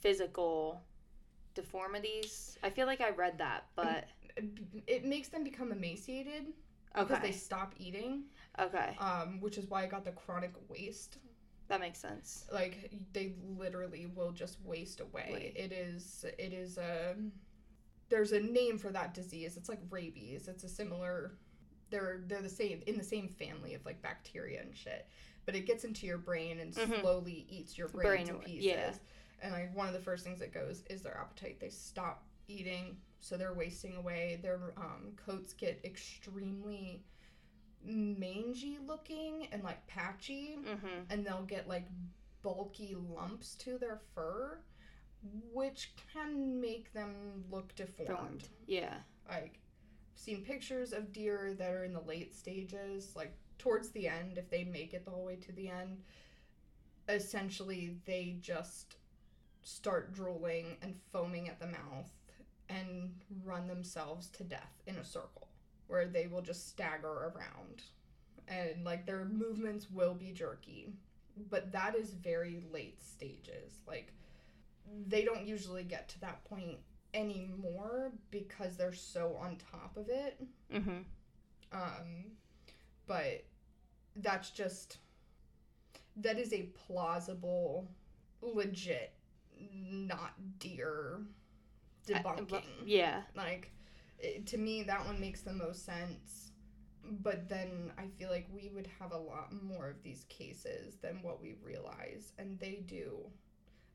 [0.04, 0.84] physical
[1.56, 2.58] deformities?
[2.62, 4.06] I feel like I read that, but
[4.88, 6.48] It makes them become emaciated
[6.96, 8.24] because they stop eating,
[8.60, 8.96] Okay.
[9.00, 11.18] um, which is why I got the chronic waste
[11.70, 12.46] That makes sense.
[12.52, 15.54] like they literally will just waste away Right.
[15.56, 17.16] it is it is a
[18.10, 21.32] there's a name for that disease it's like rabies it's a similar
[21.90, 25.08] they're they're the same in the same family of like bacteria and shit
[25.46, 27.02] but it gets into your brain and Mhm.
[27.02, 28.94] slowly eats your brain, Brain to pieces yeah.
[29.44, 32.98] And like one of the first things that goes is their appetite they stop eating
[33.20, 37.04] so they're wasting away their um, coats get extremely
[37.86, 41.12] mangy looking and like patchy Mm-hmm.
[41.12, 41.86] and they'll get like
[42.42, 44.60] bulky lumps to their fur,
[45.54, 48.18] which can make them look deformed.
[48.18, 48.50] Formed.
[48.68, 48.96] Yeah.
[49.30, 49.60] Like,
[50.14, 54.38] I've seen pictures of deer that are in the late stages, like towards the end,
[54.38, 56.04] if they make it the whole way to the end.
[57.08, 58.96] Essentially, they just
[59.64, 62.12] start drooling and foaming at the mouth
[62.70, 65.48] and run themselves to death in a circle
[65.88, 67.84] where they will just stagger around.
[68.48, 70.94] And like their movements will be jerky
[71.50, 73.82] but that is very late stages.
[73.88, 74.14] Like
[75.08, 76.78] they don't usually get to that point
[77.14, 80.40] anymore because they're so on top of it.
[80.74, 81.00] Mm-hmm.
[81.72, 82.26] um
[83.08, 83.44] but
[84.18, 84.98] that's just
[86.16, 87.88] that is a plausible
[88.42, 89.12] legit
[89.72, 91.22] not deer
[92.08, 93.22] debunking Yeah.
[93.36, 93.72] like
[94.20, 96.52] it, to me that one makes the most sense
[97.22, 101.22] but then i feel like we would have a lot more of these cases than
[101.22, 103.18] what we realize and they do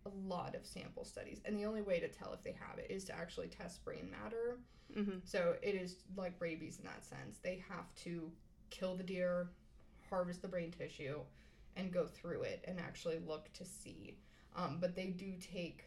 [0.06, 2.90] a lot of sample studies and the only way to tell if they have it
[2.90, 4.58] is to actually test brain matter
[4.96, 5.18] Mm-hmm.
[5.22, 8.30] so it is like rabies in that sense they have to
[8.70, 9.50] kill the deer
[10.08, 11.18] harvest the brain tissue
[11.76, 14.16] and go through it and actually look to see
[14.58, 15.84] um, but they do take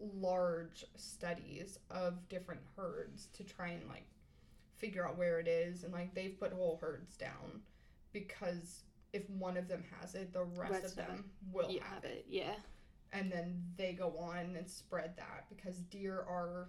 [0.00, 4.06] large studies of different herds to try and like
[4.76, 7.60] figure out where it is and like they've put whole herds down
[8.12, 12.26] because if one of them has it the rest, Rest of them will have it.
[12.28, 12.54] Yeah.
[13.12, 16.68] and then they go on and spread that because deer are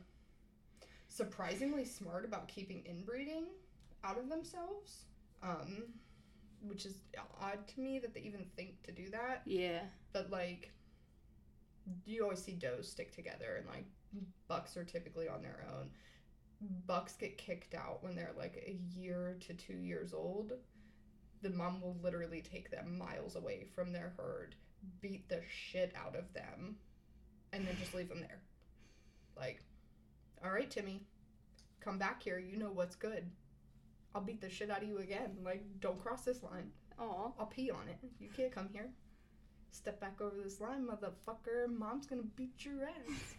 [1.08, 3.46] surprisingly smart about keeping inbreeding
[4.04, 5.06] out of themselves
[5.42, 5.86] um
[6.62, 6.96] which is
[7.42, 9.42] odd to me that they even think to do that.
[9.46, 9.82] Yeah.
[10.14, 10.72] but like
[12.06, 13.86] you always see does stick together and like
[14.48, 15.90] bucks are typically on their own.
[16.88, 20.54] Bucks get kicked out when they're like a year to two years old.
[21.42, 24.56] The mom will literally take them miles away from their herd
[25.02, 26.76] beat the shit out of them
[27.54, 28.40] and then just leave them there.
[29.38, 29.62] Like
[30.44, 31.02] all right timmy
[31.82, 32.40] come back here.
[32.40, 33.30] You know what's good
[34.16, 37.34] i'll beat the shit out of you again like don't cross this line Oh.
[37.40, 37.98] I'll pee on it.
[38.20, 38.90] You can't come here.
[39.72, 41.68] Step back over this line, motherfucker.
[41.68, 43.36] Mom's gonna beat your ass.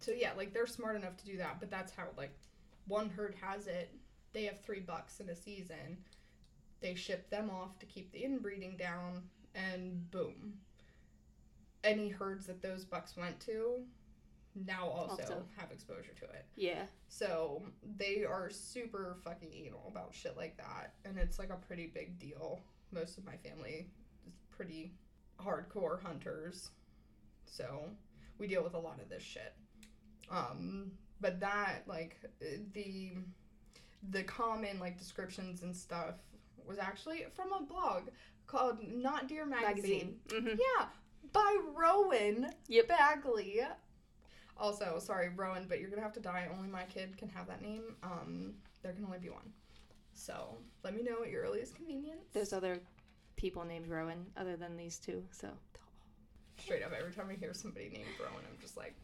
[0.00, 2.36] so yeah, like they're smart enough to do that, but that's how like
[2.86, 3.90] one herd has it.
[4.32, 5.98] They have three bucks in a season.
[6.80, 9.22] They ship them off to keep the inbreeding down,
[9.54, 10.54] and boom.
[11.82, 13.84] Any herds that those bucks went to
[14.54, 15.44] now also, Also.
[15.56, 16.46] have exposure to it.
[16.56, 16.84] Yeah.
[17.08, 17.62] So
[17.96, 22.18] they are super fucking anal about shit like that, and it's like a pretty big
[22.18, 22.60] deal.
[22.92, 23.88] Most of my family
[24.26, 24.92] is pretty
[25.40, 26.70] hardcore hunters,
[27.46, 27.88] so
[28.38, 29.54] we deal with a lot of this shit.
[30.30, 32.18] Um, but that like
[32.72, 33.12] the
[34.10, 36.14] the common like descriptions and stuff
[36.66, 38.04] was actually from a blog
[38.46, 40.18] called Not Deer Magazine.
[40.30, 40.50] Magazine.
[40.52, 40.58] Mm-hmm.
[40.78, 40.86] Yeah,
[41.32, 42.88] by Rowan Yep.
[42.88, 43.60] Bagley.
[44.56, 46.48] Also, sorry, Rowan, but you're gonna have to die.
[46.56, 47.82] Only my kid can have that name.
[48.02, 49.52] Um, there can only be one.
[50.12, 52.28] So let me know at your earliest convenience.
[52.32, 52.78] There's other
[53.36, 55.24] people named Rowan other than these two.
[55.32, 55.48] So.
[56.56, 58.94] Straight up, every time I hear somebody named Rowan, I'm just like,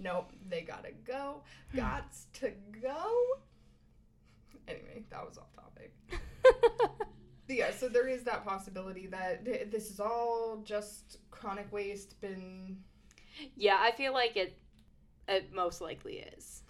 [0.00, 1.42] nope, they gotta go.
[1.74, 2.50] Gots to
[2.82, 3.12] go.
[4.66, 5.92] Anyway, that was off topic.
[7.46, 12.78] Yeah, so there is that possibility that th- this is all just chronic waste, been
[13.56, 14.56] yeah, I feel like it.
[15.28, 16.62] It most likely is.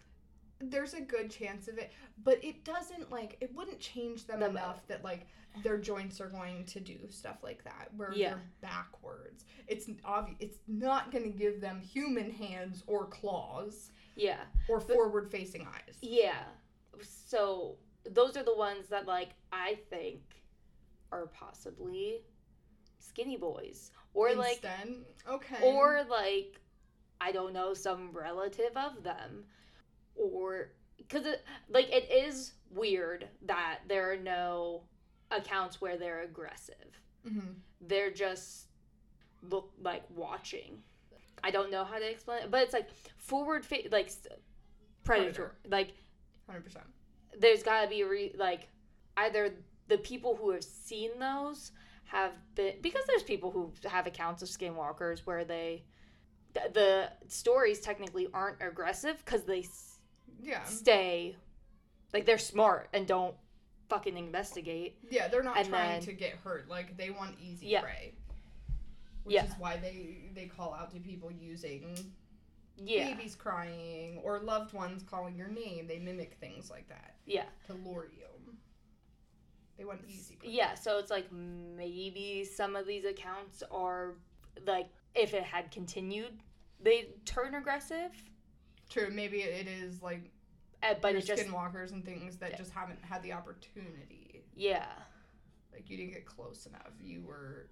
[0.61, 4.53] there's a good chance of it, but it doesn't like it wouldn't change them Them
[4.53, 5.27] enough that like
[5.63, 8.31] their joints are going to do stuff like that where Yeah.
[8.31, 9.45] they're backwards.
[9.67, 10.37] It's obvious.
[10.41, 14.41] It's not going to give them human hands or claws Yeah.
[14.69, 15.99] or forward facing eyes.
[16.01, 16.45] Yeah.
[17.03, 17.77] So
[18.11, 20.23] those are the ones that like I think
[21.13, 22.23] are possibly
[22.99, 24.65] skinny boys or like
[25.29, 26.61] okay, or like
[27.25, 29.45] I don't know some relative of them
[30.15, 30.71] or
[31.11, 34.83] it like it is weird that there are no
[35.31, 37.01] accounts where they're aggressive.
[37.27, 37.55] Mhm.
[37.81, 38.67] They're just
[39.43, 40.83] look like watching.
[41.43, 44.11] I don't know how to explain it, but it's like forward fa- like
[45.05, 45.55] predator.
[45.69, 45.95] Like
[46.49, 46.77] 100%.
[47.39, 48.69] there's got to be re- like
[49.17, 49.55] either
[49.89, 51.73] the people who have seen those
[52.05, 55.85] have been because there's people who have accounts of skinwalkers where they
[56.55, 59.99] th- the stories technically aren't aggressive because they s-
[60.41, 60.63] Yeah.
[60.65, 61.37] stay
[62.13, 63.37] like they're smart and don't
[63.89, 64.97] fucking investigate.
[65.11, 66.69] Yeah, they're not And trying then- to get hurt.
[66.69, 67.83] Like they want easy Yeah.
[67.83, 68.15] prey.
[69.25, 69.45] Which Yeah.
[69.47, 72.13] is why they they call out to people using
[72.77, 75.87] Yeah, babies crying or loved ones calling your name.
[75.87, 78.27] They mimic things like that yeah, to lure you.
[79.77, 80.51] They want easy prey.
[80.51, 80.75] yeah.
[80.75, 84.15] So it's like maybe some of these accounts are
[84.67, 86.41] like if it had continued,
[86.81, 88.11] they turn aggressive.
[88.91, 90.31] True, maybe it is like
[90.83, 92.57] Uh, but your it just skinwalkers and things that Yeah.
[92.59, 94.45] just haven't had the opportunity.
[94.55, 94.93] yeah,
[95.73, 96.93] Like you didn't get close enough.
[97.01, 97.69] You were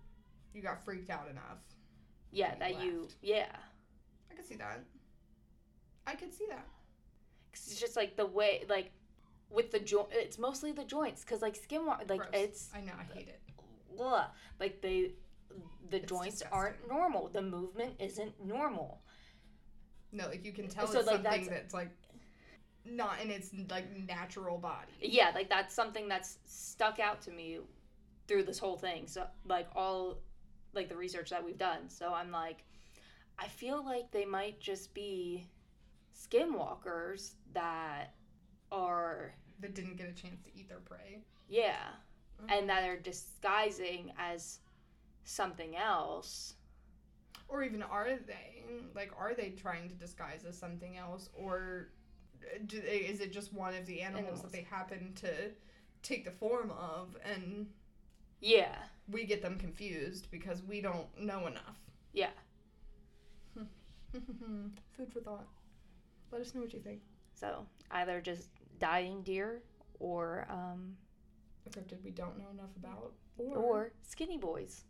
[0.55, 1.59] you got freaked out enough.
[2.31, 2.53] yeah.
[2.55, 3.57] You That you yeah.
[4.31, 4.81] I could see that.
[6.07, 6.67] I could see that.
[7.53, 8.91] 'Cause it's just like the way like
[9.51, 10.09] with the joint.
[10.13, 12.31] It's mostly the joints because like skin wa- like Gross.
[12.33, 13.41] it's I know, I hate it.
[13.97, 14.31] blah.
[14.59, 15.15] like they
[15.91, 17.29] the It's joints aren't normal.
[17.29, 19.03] The movement isn't normal.
[20.13, 21.91] No, like you can tell So, it's like, something that's- that's like
[22.85, 24.91] not in its like natural body.
[25.01, 27.61] Yeah, like that's something that's stuck out to me
[28.27, 29.07] through this whole thing.
[29.07, 30.19] So like all
[30.75, 31.89] like the research that we've done.
[31.89, 32.65] So I'm like
[33.39, 35.49] I feel like they might just be
[36.15, 38.15] skinwalkers that
[38.71, 41.23] are That didn't get a chance to eat their prey.
[41.49, 41.77] yeah,
[42.41, 42.53] mm-hmm.
[42.53, 44.61] and that are disguising as
[45.25, 46.55] something else.
[47.49, 51.89] Or even are they like are they trying to disguise as something else or
[52.67, 54.43] do they, is it just one of the animals, Animals.
[54.43, 55.29] that they happen to
[56.03, 57.67] take the form of and
[58.41, 58.75] Yeah.
[59.09, 61.77] we get them confused because we don't know enough.
[62.13, 62.31] Yeah.
[64.13, 65.47] Food for thought.
[66.31, 67.01] Let us know what you think.
[67.35, 69.63] So either just dying deer
[70.01, 70.97] or um
[71.67, 74.85] A cryptid we don't know enough about, or, or skinny boys.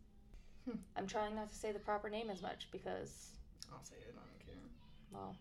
[0.64, 0.76] Hmm.
[0.96, 3.30] I'm trying not to say the proper name as much because
[3.72, 4.14] I'll say it.
[4.14, 4.54] I don't care.
[5.12, 5.36] well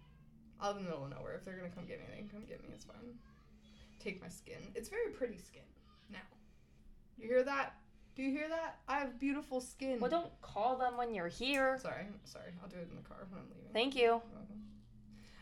[0.62, 1.36] Out in the middle of nowhere.
[1.36, 2.69] If they're gonna come get me, they can come get me.
[2.73, 3.17] It's fine.
[3.99, 4.57] Take my skin.
[4.73, 5.62] It's very pretty skin.
[6.12, 6.19] Now,
[7.17, 7.75] you hear that?
[8.15, 8.79] Do you hear that?
[8.88, 9.99] I have beautiful skin.
[9.99, 11.77] well don't call them when you're here.
[11.81, 12.51] Sorry, sorry.
[12.62, 13.71] I'll do it in the car when I'm leaving.
[13.73, 14.21] Thank you.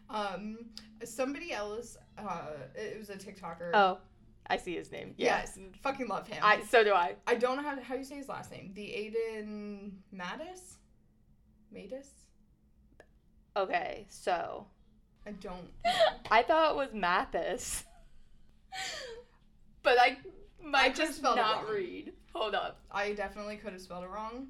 [0.09, 0.57] Um,
[1.03, 1.97] somebody else.
[2.17, 3.71] Uh, it was a TikToker.
[3.73, 3.97] Oh,
[4.49, 5.13] I see his name.
[5.17, 6.39] Yes, fucking love him.
[6.41, 7.15] I so do I.
[7.27, 8.71] I don't know how how you say his last name.
[8.73, 10.77] The Aiden Mattis.
[11.73, 12.07] Mattis.
[13.55, 14.65] Okay, so
[15.25, 15.69] I don't.
[16.31, 17.83] I thought it was Mathis,
[19.83, 20.17] but I
[20.63, 21.73] might I just just spelled it not wrong.
[21.75, 22.13] read.
[22.33, 22.81] Hold up.
[22.91, 24.47] I definitely could have spelled it wrong.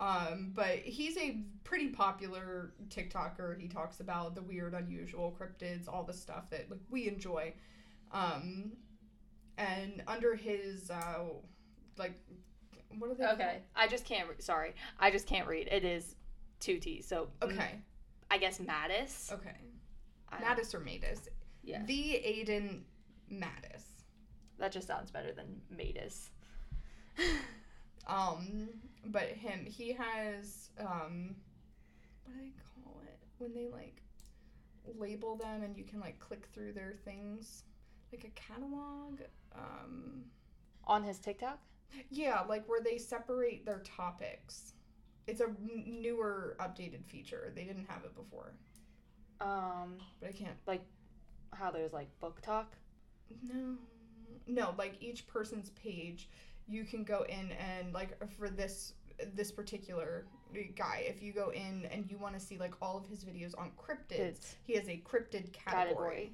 [0.00, 3.58] Um, but he's a pretty popular TikToker.
[3.60, 7.54] He talks about the weird, unusual cryptids, all the stuff that like we enjoy.
[8.12, 8.72] Um,
[9.58, 11.20] and under his uh,
[11.98, 12.18] like,
[12.98, 13.26] what are they?
[13.26, 14.28] Okay, I just can't.
[14.28, 15.68] Re- sorry, I just can't read.
[15.70, 16.16] It is
[16.60, 17.06] two T's.
[17.06, 17.52] So called?
[17.52, 17.78] Okay.
[18.30, 19.32] I guess Mattis.
[19.32, 19.56] Okay.
[20.30, 21.28] I- Mattis or Matis.
[21.62, 21.82] Yeah.
[21.86, 22.80] The Aiden
[23.32, 23.82] Mattis.
[24.58, 26.30] That just sounds better than Matis.
[28.06, 28.68] Um,
[29.06, 31.34] but him, he has um,
[32.24, 34.02] what do they call it when they like
[34.98, 37.64] label them and you can like click through their things,
[38.12, 39.20] like a catalog.
[39.54, 40.24] Um,
[40.86, 41.58] On his TikTok.
[42.10, 44.72] yeah, like where they separate their topics.
[45.26, 47.50] It's a newer, updated feature.
[47.54, 48.52] They didn't have it before,
[49.40, 50.56] Um, but I can't.
[50.66, 50.82] Like
[51.52, 52.76] how there's like book talk.
[53.42, 53.76] No,
[54.46, 54.74] no.
[54.76, 56.28] Like each person's page,
[56.68, 58.94] you can go in and like for this
[59.34, 60.26] this particular
[60.76, 63.58] guy, if you go in and you want to see like all of his videos
[63.58, 65.62] on cryptids, It's he has a cryptid category.
[65.94, 66.32] category.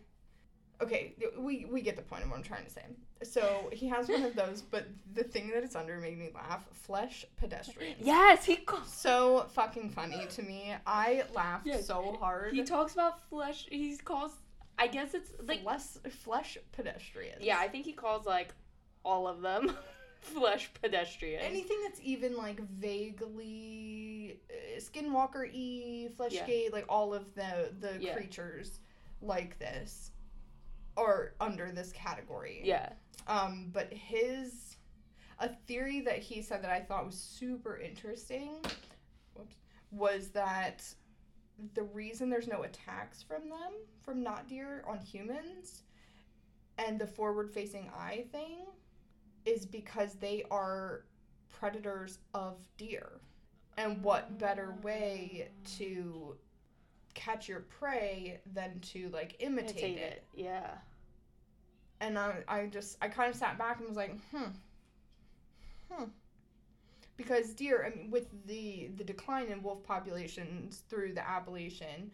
[0.83, 2.85] Okay, we we get the point of what I'm trying to say.
[3.22, 6.64] So he has one of those, but the thing that it's under made me laugh.
[6.72, 8.00] Flesh pedestrians.
[8.00, 8.90] Yes, he calls.
[8.92, 10.74] So fucking funny to me.
[10.87, 12.54] I laughed Yeah, so hard.
[12.54, 13.66] He talks about flesh.
[13.70, 14.33] He calls.
[14.78, 15.64] I guess it's like.
[15.64, 17.42] Less flesh pedestrians.
[17.42, 18.54] Yeah, I think he calls like
[19.04, 19.76] all of them
[20.20, 21.42] flesh pedestrians.
[21.44, 28.14] anything that's even like vaguely uh, skinwalker y fleshgait like all of the the Yeah.
[28.14, 28.81] creatures
[29.23, 30.10] like this
[31.01, 32.90] are under this category Yeah.
[33.27, 34.77] um but his
[35.38, 38.57] a theory that he said that i thought was super interesting
[39.35, 39.57] whoops,
[39.90, 40.85] was that
[41.75, 43.73] the reason there's no attacks from them
[44.03, 45.83] from not deer on humans
[46.79, 48.67] and the forward facing eye thing
[49.44, 51.05] is because they are
[51.51, 53.21] predators of deer.
[53.77, 55.48] And what better way
[55.79, 56.37] to
[57.15, 60.03] catch your prey than to like imitate, Imitate it.
[60.03, 60.25] it.
[60.35, 60.71] Yeah.
[62.01, 64.44] And I, I just, I kind of sat back and was like, hmm,
[65.90, 66.05] hmm.
[67.17, 72.11] because deer, I mean, with the the decline in wolf populations through the Appalachian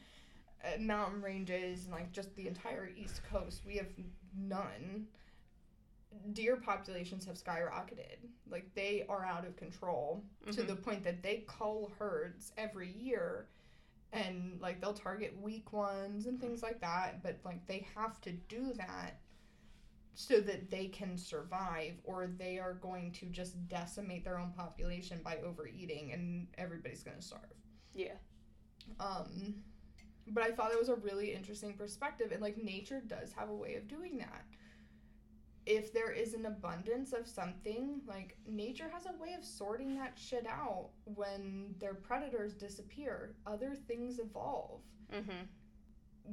[0.64, 3.86] uh, mountain ranges and like just the entire East Coast, we have
[4.36, 5.06] none.
[6.32, 8.16] Deer populations have skyrocketed.
[8.50, 10.66] Like they are out of control to Mhm.
[10.66, 13.46] the point that they cull herds every year
[14.12, 18.30] and like they'll target weak ones and things like that but like they have to
[18.32, 19.18] do that
[20.18, 25.20] so that they can survive or they are going to just decimate their own population
[25.22, 27.42] by overeating and everybody's going to starve
[27.94, 28.14] Yeah.
[28.98, 29.54] um
[30.28, 33.54] but i thought it was a really interesting perspective and like nature does have a
[33.54, 34.44] way of doing that
[35.66, 40.12] if there is an abundance of something like nature has a way of sorting that
[40.16, 44.80] shit out when their predators disappear other things evolve
[45.12, 45.46] Mhm.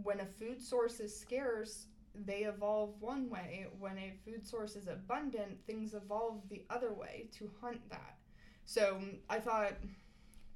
[0.03, 4.88] when a food source is scarce they evolve one way when a food source is
[4.88, 8.18] abundant things evolve the other way to hunt that
[8.66, 8.99] so
[9.30, 9.74] i thought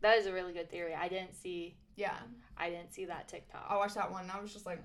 [0.02, 0.94] That is a really good theory.
[0.94, 1.76] I didn't see.
[1.96, 2.18] yeah
[2.56, 3.66] I didn't see that TikTok.
[3.68, 4.82] I watched that one and I was just like,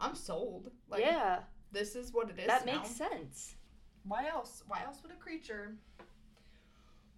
[0.00, 0.70] I'm sold.
[0.88, 1.40] Like, yeah,
[1.72, 2.46] this is what it is.
[2.46, 2.72] that now.
[2.76, 3.56] makes sense.
[4.04, 4.62] Why else?
[4.68, 5.76] Why else would a creature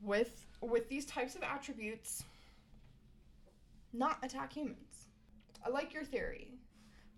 [0.03, 2.25] with with these types of attributes
[3.93, 5.07] not attack humans?
[5.65, 6.59] I like your theory,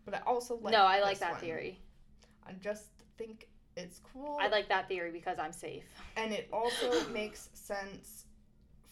[0.04, 0.72] but I also like.
[0.72, 1.40] no, I like that one.
[1.40, 1.78] theory.
[2.46, 2.86] I just
[3.18, 4.38] think it's cool.
[4.40, 5.84] I like that theory because I'm safe.
[6.16, 8.24] and it also makes sense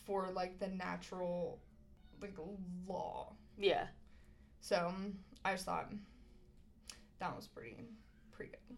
[0.06, 1.58] for like the natural
[2.20, 2.36] like
[2.86, 3.32] law.
[3.58, 3.86] Yeah.
[4.60, 4.92] So
[5.44, 5.90] I just thought
[7.20, 7.76] that was pretty
[8.32, 8.76] pretty good.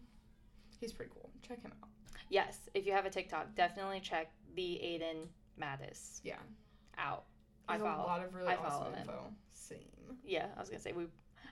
[0.79, 1.29] He's pretty cool.
[1.47, 1.89] Check him out.
[2.29, 5.27] Yes, if you have a TikTok, definitely check the Aiden
[5.61, 6.37] Mattis Yeah.
[6.97, 7.25] out.
[7.67, 8.03] I follow.
[8.03, 8.99] a lot of really I awesome follow him.
[9.01, 9.33] info.
[9.53, 9.77] Same.
[10.25, 11.05] Yeah, I was gonna say we.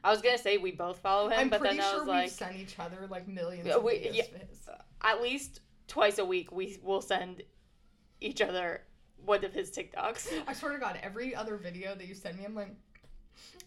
[0.03, 2.07] I was gonna say we both follow him, I'm but then I sure was we've
[2.07, 4.23] like, sent each other like millions Yeah, of we- videos yeah.
[4.49, 4.69] his.
[5.03, 7.43] at least twice a week we will send
[8.21, 8.83] each other
[9.25, 10.31] one of his TikToks.
[10.47, 12.73] I swear to God, every other video that you send me, I'm like,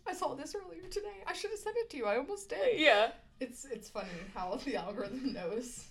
[0.07, 1.22] I saw this earlier today.
[1.26, 2.07] I should have sent it to you.
[2.07, 2.80] I almost did.
[2.80, 3.12] yeah.
[3.41, 5.85] It's it's funny how the algorithm knows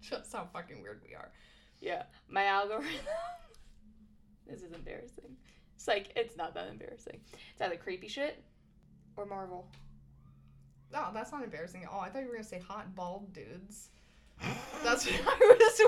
[0.00, 1.30] just how fucking weird we are.
[1.80, 2.04] Yeah.
[2.28, 2.86] My algorithm.
[4.46, 5.36] this is embarrassing.
[5.76, 7.20] It's like it's not that embarrassing.
[7.52, 8.42] It's either creepy shit
[9.20, 9.66] or Marvel.
[10.92, 12.00] No, that's not embarrassing at all.
[12.00, 13.88] I thought you were gonna say hot bald dudes.
[14.82, 15.80] That's what I was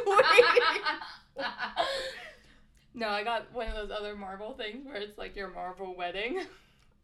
[1.36, 1.44] waiting.
[2.94, 6.40] no, I got one of those other Marvel things where it's like your Marvel wedding.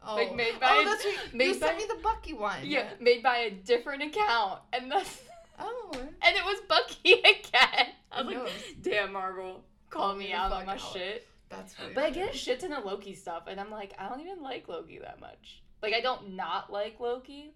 [0.05, 1.33] Oh, Like, made oh, by oh that's right.
[1.33, 2.59] made you sent by- me the Bucky one.
[2.63, 5.21] Yeah, made by a different account, and that's
[5.59, 5.91] Oh.
[5.93, 7.87] and it was Bucky again.
[8.11, 8.51] I was like,
[8.81, 10.79] damn Marvel, call me out on my out.
[10.79, 11.27] shit.
[11.49, 12.25] That's really But I funny.
[12.27, 14.99] get a shit ton of Loki stuff, and I'm like, I don't even like Loki
[14.99, 15.61] that much.
[15.81, 17.55] Like, I don't not like Loki,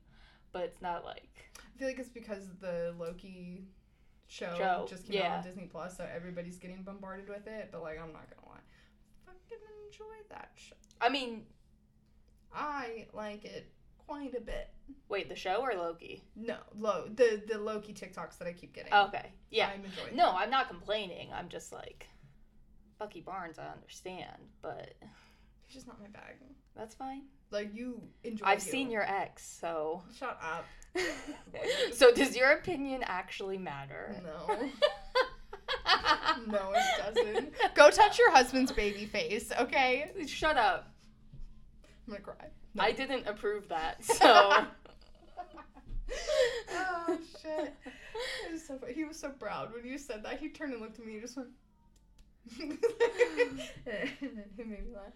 [0.51, 1.51] but it's not like.
[1.57, 3.65] I feel like it's because the Loki
[4.27, 7.69] show, Show, just came out on Disney Plus, so everybody's getting bombarded with it.
[7.71, 8.61] But like, I'm not gonna lie,
[9.25, 9.57] fucking
[9.87, 10.75] enjoy that show.
[11.01, 11.43] I mean,
[12.53, 13.71] I like it
[14.07, 14.69] quite a bit.
[15.09, 16.23] wait, the show or Loki?
[16.35, 18.91] No, lo the the Loki TikToks that I keep getting.
[18.93, 19.69] Oh, okay, yeah.
[19.73, 20.15] I'm enjoying.
[20.15, 21.29] No, I'm not complaining.
[21.33, 22.07] I'm just like,
[22.99, 24.93] Bucky Barnes, I understand, but
[25.65, 26.35] it's just not my bag.
[26.75, 27.23] that's fine.
[27.53, 28.45] Like you enjoy.
[28.47, 28.71] I've you.
[28.71, 30.01] seen your ex, so.
[30.17, 30.65] Shut up.
[31.93, 34.19] so, does your opinion actually matter?
[34.23, 34.59] No.
[36.47, 37.53] No, it doesn't.
[37.75, 40.11] Go touch your husband's baby face, okay?
[40.25, 40.91] Shut up.
[42.07, 42.47] I'm gonna cry.
[42.79, 44.65] I didn't approve that, so.
[46.71, 47.73] oh shit!
[48.47, 48.79] It was so.
[48.93, 50.39] He was so proud when you said that.
[50.39, 51.49] He turned and looked at me and just went.
[52.59, 52.79] and
[53.85, 55.13] it made me laugh.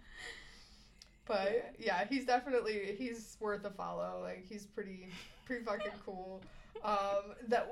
[1.27, 4.19] But yeah, he's definitely he's worth a follow.
[4.23, 5.07] Like he's pretty
[5.45, 6.41] pretty fucking cool.
[6.83, 7.71] Um, that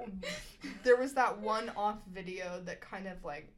[0.84, 3.52] there was that one off video that kind of like.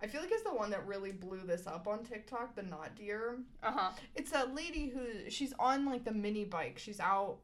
[0.00, 2.94] I feel like it's the one that really blew this up on TikTok, the not
[2.94, 3.38] deer.
[3.64, 3.90] Uh huh.
[4.14, 6.78] It's a lady who she's on like the mini bike.
[6.78, 7.38] She's out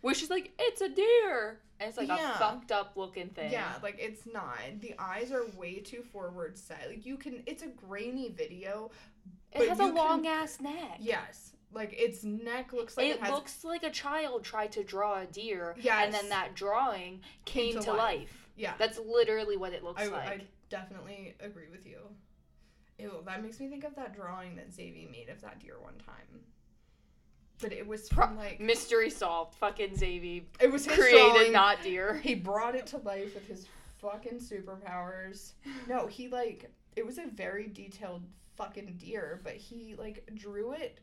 [0.00, 1.60] Where she's like, it's a deer.
[1.78, 2.34] And it's like Yeah.
[2.34, 3.52] a fucked up looking thing.
[3.52, 4.56] Yeah, like it's not.
[4.80, 6.86] The eyes are way too forward set.
[6.88, 8.90] Like you can it's a grainy video.
[9.60, 10.98] It has a can- long ass neck.
[11.00, 11.52] Yes.
[11.72, 15.20] Like its neck looks like it, it has looks like a child tried to draw
[15.20, 15.74] a deer.
[15.78, 16.04] Yes.
[16.04, 17.98] And then that drawing came to to, life.
[17.98, 18.48] life.
[18.56, 18.72] Yeah.
[18.78, 20.28] That's literally what it looks I, like.
[20.28, 20.40] I
[20.70, 21.98] definitely agree with you.
[22.98, 25.94] Ew, that makes me think of that drawing that Xavier made of that deer one
[25.98, 26.40] time.
[27.60, 29.54] But it was from like Mystery solved.
[29.56, 31.52] Fucking Xavier it was created drawing.
[31.52, 32.20] not deer.
[32.22, 33.66] He brought it to life with his
[33.98, 35.52] fucking superpowers.
[35.88, 38.22] No, he like it was a very detailed
[38.56, 41.00] fucking deer, but he like drew it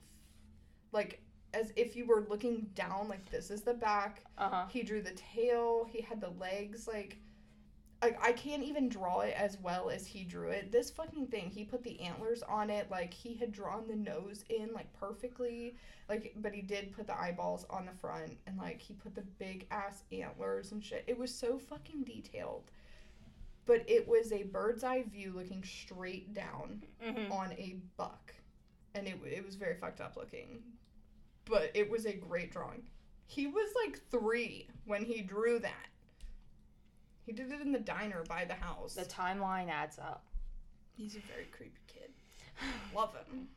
[0.92, 1.22] like
[1.54, 4.24] as if you were looking down like this is the back.
[4.38, 4.66] Uh huh.
[4.70, 7.18] He drew the tail, he had the legs like
[8.02, 10.72] like I can't even draw it as well as he drew it.
[10.72, 14.44] This fucking thing, he put the antlers on it like he had drawn the nose
[14.50, 15.78] in like perfectly.
[16.10, 19.24] Like but he did put the eyeballs on the front and like he put the
[19.40, 21.06] big ass antlers and shit.
[21.08, 22.72] It was so fucking detailed.
[23.66, 28.34] But it was a bird's eye view looking straight down hmm on a buck.
[28.96, 30.62] And it, it was very fucked up looking.
[31.46, 32.84] But it was a great drawing.
[33.26, 35.88] He was like three when he drew that.
[37.26, 38.96] He did it in the diner by the house.
[38.96, 40.26] The timeline adds up.
[40.96, 42.12] He's a very creepy kid.
[42.94, 43.48] Love him.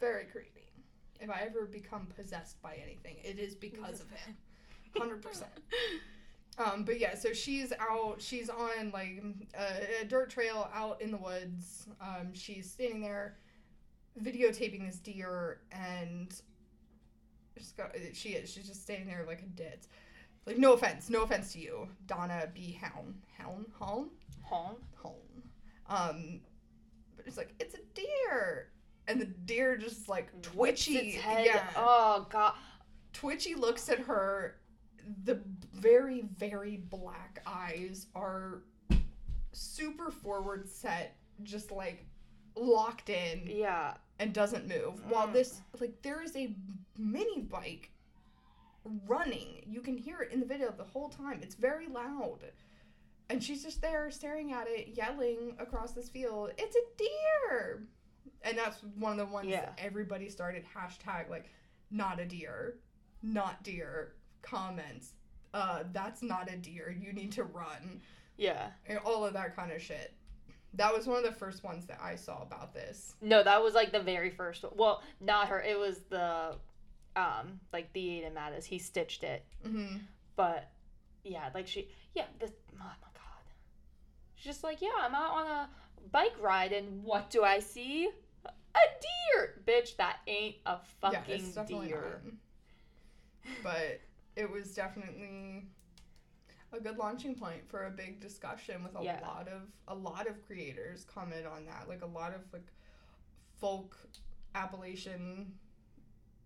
[0.00, 0.72] Very creepy.
[1.20, 4.36] If I ever become possessed by anything, it is because of him.
[4.96, 5.44] 100%.
[6.58, 8.16] Um, but yeah, so she's out.
[8.18, 9.22] She's on like
[9.58, 11.88] a, a dirt trail out in the woods.
[12.00, 13.36] Um, she's standing there,
[14.22, 16.32] videotaping this deer, and
[17.56, 17.92] she's got.
[18.12, 18.50] She is.
[18.50, 19.88] She's just standing there like a ditz.
[20.46, 22.78] Like no offense, no offense to you, Donna B.
[22.80, 24.10] Hound, Hound, Hound,
[24.42, 24.76] Home.
[25.02, 25.14] Home.
[25.88, 26.40] Um,
[27.16, 28.68] but it's like it's a deer,
[29.08, 31.18] and the deer just like twitchy.
[31.24, 32.54] Yeah, Oh god.
[33.12, 34.56] Twitchy looks at her.
[35.24, 35.40] The
[35.72, 38.62] very, very black eyes are
[39.52, 42.04] super forward set, just like
[42.56, 43.96] locked in Yeah.
[44.18, 45.04] and doesn't move.
[45.10, 45.32] While Mm.
[45.32, 46.54] this, like, there is a
[46.96, 47.90] mini bike
[49.06, 49.64] running.
[49.66, 51.40] You can hear it in the video the whole time.
[51.42, 52.52] It's very loud.
[53.30, 57.86] And she's just there staring at it, yelling across this field, It's a deer!
[58.42, 59.72] And that's one of the ones Yeah.
[59.78, 61.48] everybody started hashtag, like,
[61.90, 62.78] not a deer,
[63.22, 64.14] not deer,
[64.44, 65.12] comments.
[65.52, 66.94] Uh, that's not a deer.
[66.98, 68.00] You need to run.
[68.36, 68.68] Yeah.
[68.86, 70.12] And all of that kind of shit.
[70.74, 73.14] That was one of the first ones that I saw about this.
[73.20, 74.72] No, that was like the very first one.
[74.76, 75.60] Well, not her.
[75.62, 76.56] It was the
[77.16, 78.64] um like the Aiden Mattis.
[78.64, 79.44] He stitched it.
[79.64, 79.98] hmm
[80.34, 80.70] But
[81.22, 82.84] yeah, like she yeah, this oh my
[83.14, 83.44] god.
[84.34, 85.68] She's just like, Yeah, I'm out on a
[86.10, 88.08] bike ride and what do I see?
[88.46, 88.80] A
[89.36, 89.62] deer!
[89.64, 92.20] Bitch, that ain't a fucking deer.
[92.24, 93.54] not.
[93.62, 94.00] But
[94.36, 95.66] it was definitely
[96.72, 99.20] a good launching point for a big discussion with a Yeah.
[99.22, 101.88] lot of a lot of creators comment on that.
[101.88, 102.66] Like a lot of like
[103.60, 103.96] folk
[104.54, 105.52] Appalachian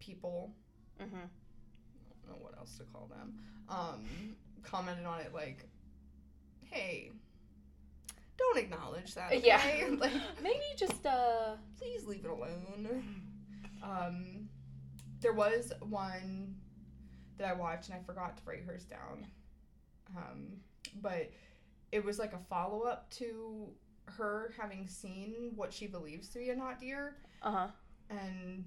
[0.01, 0.55] people
[1.01, 1.15] Mm-hmm.
[1.15, 3.39] I don't know what else to call them.
[3.69, 4.35] Um,
[4.65, 5.65] commented on it like,
[6.65, 7.13] "Hey,
[8.37, 9.47] don't acknowledge that." Okay?
[9.47, 9.63] Yeah.
[9.99, 10.11] like,
[10.43, 13.23] Maybe just uh please leave it alone.
[13.81, 14.49] Um,
[15.21, 16.57] there was one
[17.39, 19.27] that I watched and I forgot to write hers down.
[20.17, 20.47] Um,
[21.01, 21.31] but
[21.93, 23.69] it was like a follow up to
[24.07, 27.69] her having seen what she believes to be a not deer uh-huh.
[28.11, 28.65] and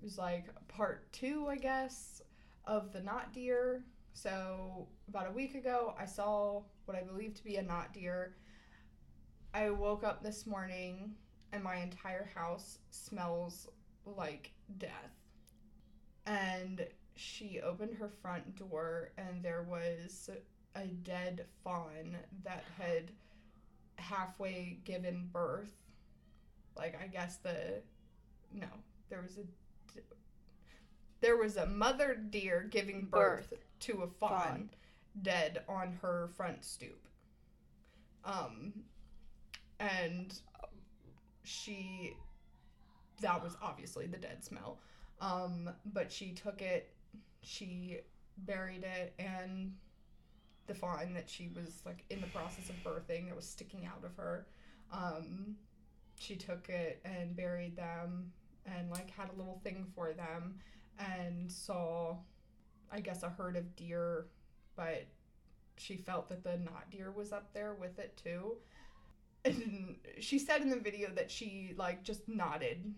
[0.00, 2.22] it was like part two, I guess,
[2.66, 3.84] of the not deer.
[4.14, 8.36] So about a week ago, I saw what I believe to be a not deer.
[9.54, 11.14] I woke up this morning
[11.52, 13.68] and my entire house smells
[14.04, 14.90] like death.
[16.26, 20.30] And she opened her front door and there was
[20.74, 23.10] a dead fawn that had
[23.96, 25.70] halfway given birth.
[26.76, 27.82] Like I guess the
[28.52, 28.66] no,
[29.10, 29.42] there was a
[31.20, 33.60] there was a mother deer giving birth, Birth.
[33.80, 34.70] to a fawn, Fawn.
[35.22, 37.06] dead on her front stoop.
[38.24, 38.72] Um
[39.78, 40.34] and
[41.44, 42.14] she
[43.20, 44.78] that was obviously the dead smell.
[45.20, 46.92] Um but she took it,
[47.42, 47.98] she
[48.38, 49.72] buried it and
[50.66, 54.04] the fawn that she was like in the process of birthing that was sticking out
[54.04, 54.46] of her.
[54.92, 55.56] Um
[56.18, 58.32] she took it and buried them
[58.64, 60.54] and like had a little thing for them
[60.98, 62.16] and saw
[62.90, 64.26] I guess a herd of deer
[64.76, 65.06] but
[65.76, 68.56] she felt that the not deer was up there with it too.
[69.44, 72.94] And she said in the video that she like just nodded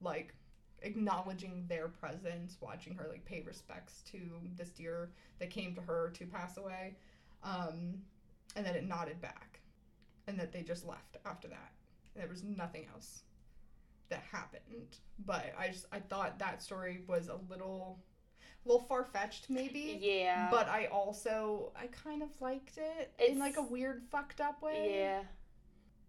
[0.00, 0.34] like
[0.82, 4.18] acknowledging their presence, watching her like pay respects to
[4.56, 6.96] this deer that came to her to pass away.
[7.42, 7.94] Um
[8.56, 9.60] and then it nodded back.
[10.28, 11.72] And that they just left after that.
[12.14, 13.22] There was nothing else
[14.10, 14.98] that happened.
[15.26, 17.98] But I just I thought that story was a little
[18.64, 19.98] a little far fetched maybe.
[20.00, 20.48] Yeah.
[20.50, 24.92] But I also I kind of liked it in like a weird fucked up way.
[24.94, 25.22] yeah.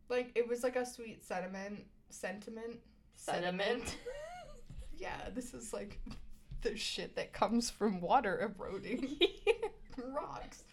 [0.09, 2.79] Like it was like a sweet sentiment sentiment.
[3.15, 3.83] Sentiment.
[3.85, 4.11] Yeah,
[5.33, 5.99] this is like
[6.61, 9.17] the shit that comes from water eroding
[9.97, 10.63] rocks.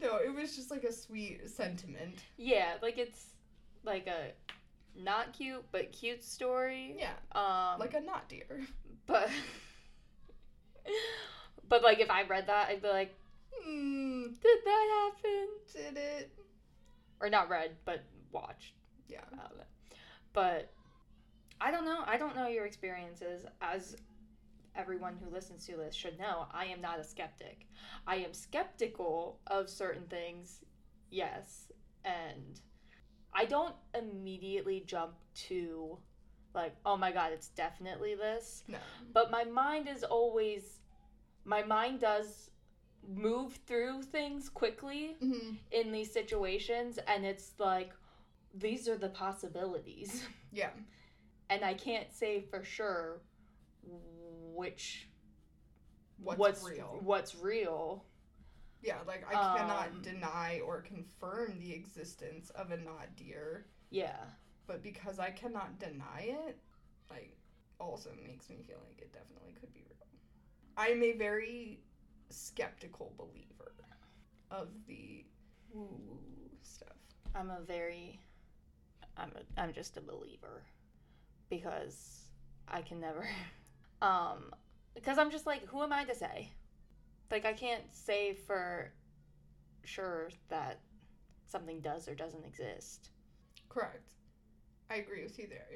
[0.00, 2.18] No, it was just like a sweet sentiment.
[2.36, 3.26] yeah, like it's
[3.84, 4.32] like a
[4.96, 6.96] not cute but cute story.
[6.98, 8.60] Yeah, Um like a not deer.
[9.06, 9.28] but
[11.68, 13.14] but like if I read that I'd be like,
[13.62, 15.48] Hmm, did that happen?
[15.72, 16.30] did it?
[17.20, 18.74] or not read, but watched
[19.08, 19.20] Yeah.
[20.32, 20.72] But
[21.64, 22.02] I don't know.
[22.06, 23.46] I don't know your experiences.
[23.62, 23.96] As
[24.76, 27.66] everyone who listens to this should know, I am not a skeptic.
[28.06, 30.60] I am skeptical of certain things,
[31.10, 31.72] yes,
[32.04, 32.60] and
[33.32, 35.14] I don't immediately jump
[35.48, 35.96] to
[36.54, 38.64] like, oh my god, it's definitely this.
[38.68, 38.78] No.
[39.14, 40.80] But my mind is always
[41.46, 42.50] my mind does
[43.08, 47.92] move through things quickly hmm in these situations and it's like
[48.54, 50.70] these are the possibilities Yeah.
[51.50, 53.20] and i can't say for sure
[54.54, 55.08] which
[56.16, 57.00] What's, real?
[57.02, 58.04] what's real
[58.82, 64.16] Yeah, like I cannot Um, deny or confirm the existence of a not deer, yeah
[64.66, 66.58] but because I cannot deny it,
[67.10, 67.36] like
[67.78, 70.08] also makes me feel like it definitely could be real.
[70.76, 71.80] I'm a very
[72.30, 73.72] skeptical believer
[74.50, 75.24] of the
[75.72, 76.18] woo
[76.62, 76.96] stuff.
[77.34, 78.20] i'm a very
[79.16, 80.62] i'm a, i'm just a believer
[81.56, 82.28] because
[82.68, 83.26] i can never
[84.02, 84.52] um
[84.94, 86.48] because i'm just like who am i to say
[87.30, 88.92] like i can't say for
[89.84, 90.80] sure that
[91.46, 93.10] something does or doesn't exist
[93.68, 94.06] Correct.
[94.88, 95.66] I agree with you there.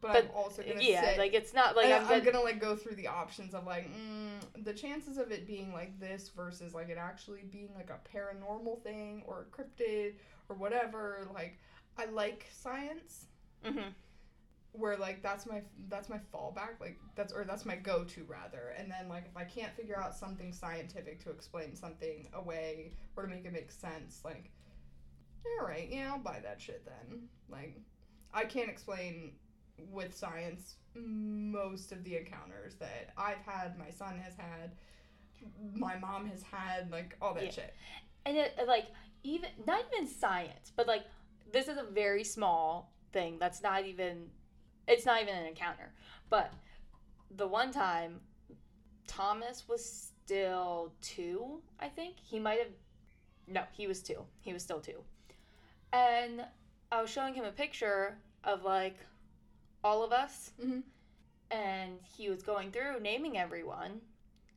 [0.00, 2.32] But, But, I'm also gonna yeah say like it's not like I, i'm, I'm gonna,
[2.32, 6.00] gonna like go through the options of like mm, the chances of it being like
[6.00, 10.14] this versus like it actually being like a paranormal thing or a cryptid
[10.48, 11.28] or whatever.
[11.32, 11.58] Like
[11.98, 13.26] I like science
[13.64, 13.92] Mhm.
[14.72, 18.74] Where like that's my that's my fallback like that's or that's my go-to rather.
[18.78, 23.24] And then like if i can't figure out something scientific to explain something away or
[23.24, 24.50] to make it make sense like
[25.60, 27.28] all right yeah i'll buy that shit then.
[27.50, 27.80] Like
[28.32, 29.32] i can't explain
[29.90, 34.72] with science most of the encounters that i've had my son has had
[35.74, 37.50] my mom has had like all that Yeah.
[37.50, 37.74] shit.
[38.24, 38.86] And it uh, like
[39.22, 41.02] even not even science but like
[41.52, 44.28] this is a very small thing that's not even
[44.88, 45.92] it's not even an encounter.
[46.30, 46.52] But
[47.36, 48.20] the one time
[49.06, 49.84] thomas was
[50.24, 52.16] still two i think.
[52.18, 52.68] He might have
[53.48, 54.24] no he was two.
[54.40, 55.02] He was still two.
[55.92, 56.44] And
[56.90, 58.96] i was showing him a picture of like
[59.84, 60.52] all of us.
[60.62, 60.82] Mhm.
[61.50, 64.00] and he was going through naming everyone.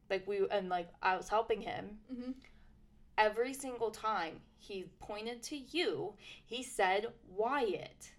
[0.09, 1.97] Like we and like i was helping him.
[2.13, 2.31] Mm-hmm.
[3.17, 6.13] every single time he pointed to you,
[6.45, 8.11] he said Wyatt.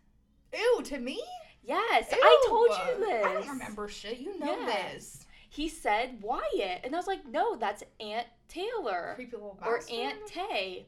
[0.53, 1.23] ew to me
[1.67, 3.27] Yes, I told you this.
[3.27, 4.93] i don't remember shit you know Yes.
[4.93, 9.79] this He said Wyatt, and I was like, no, that's Aunt Taylor creepy little or
[9.79, 9.97] bastard.
[9.99, 10.87] Aunt Tay.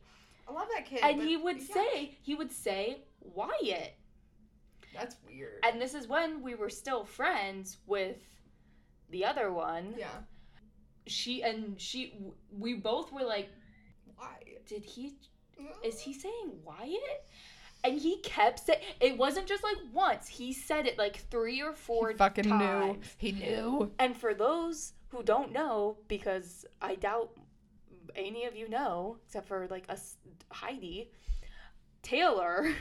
[0.49, 1.01] I love that kid.
[1.03, 3.95] And he would yeah, say, he would say Wyatt.
[4.95, 5.61] that's weird.
[5.65, 8.17] And this is when we were still friends with
[9.11, 9.95] the other one.
[9.99, 10.07] yeah,
[11.07, 12.15] She and she,
[12.51, 13.49] we both were like,
[14.17, 14.37] why?
[14.67, 15.15] did he
[15.83, 17.25] is he saying Wyatt?
[17.85, 20.29] And he kept saying it wasn't just like once.
[20.29, 22.99] He said it like three or four He fucking knew.
[23.17, 23.93] He knew.
[23.99, 27.31] And for those who don't know, because I doubt
[28.17, 30.17] any of you know, except for like us
[30.51, 31.11] Heidi,
[32.03, 32.75] Taylor,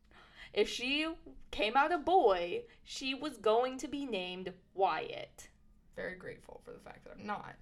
[0.54, 1.06] if she
[1.50, 5.48] came out a boy, she was going to be named Wyatt.
[5.96, 7.54] Very grateful for the fact that I'm not.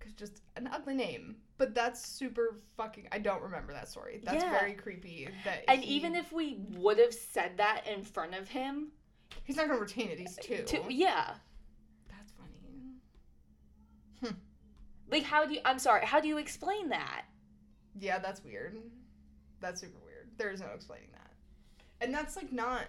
[0.00, 3.08] Cause just an ugly name, but that's super fucking.
[3.12, 4.20] I don't remember that story.
[4.24, 4.58] That's Yeah.
[4.58, 5.28] very creepy.
[5.44, 8.92] That And he- even if we would have said that in front of him,
[9.44, 10.62] he's not gonna retain it, he's uh, two.
[10.64, 11.34] to, yeah,
[12.08, 12.94] That's funny.
[14.20, 14.38] Hmm.
[15.10, 15.60] Like, how do you?
[15.64, 16.04] I'm sorry.
[16.06, 17.24] How do you explain that?
[17.98, 18.78] Yeah, that's weird.
[19.60, 20.30] That's super weird.
[20.36, 21.32] There's no explaining that.
[22.00, 22.86] And that's like not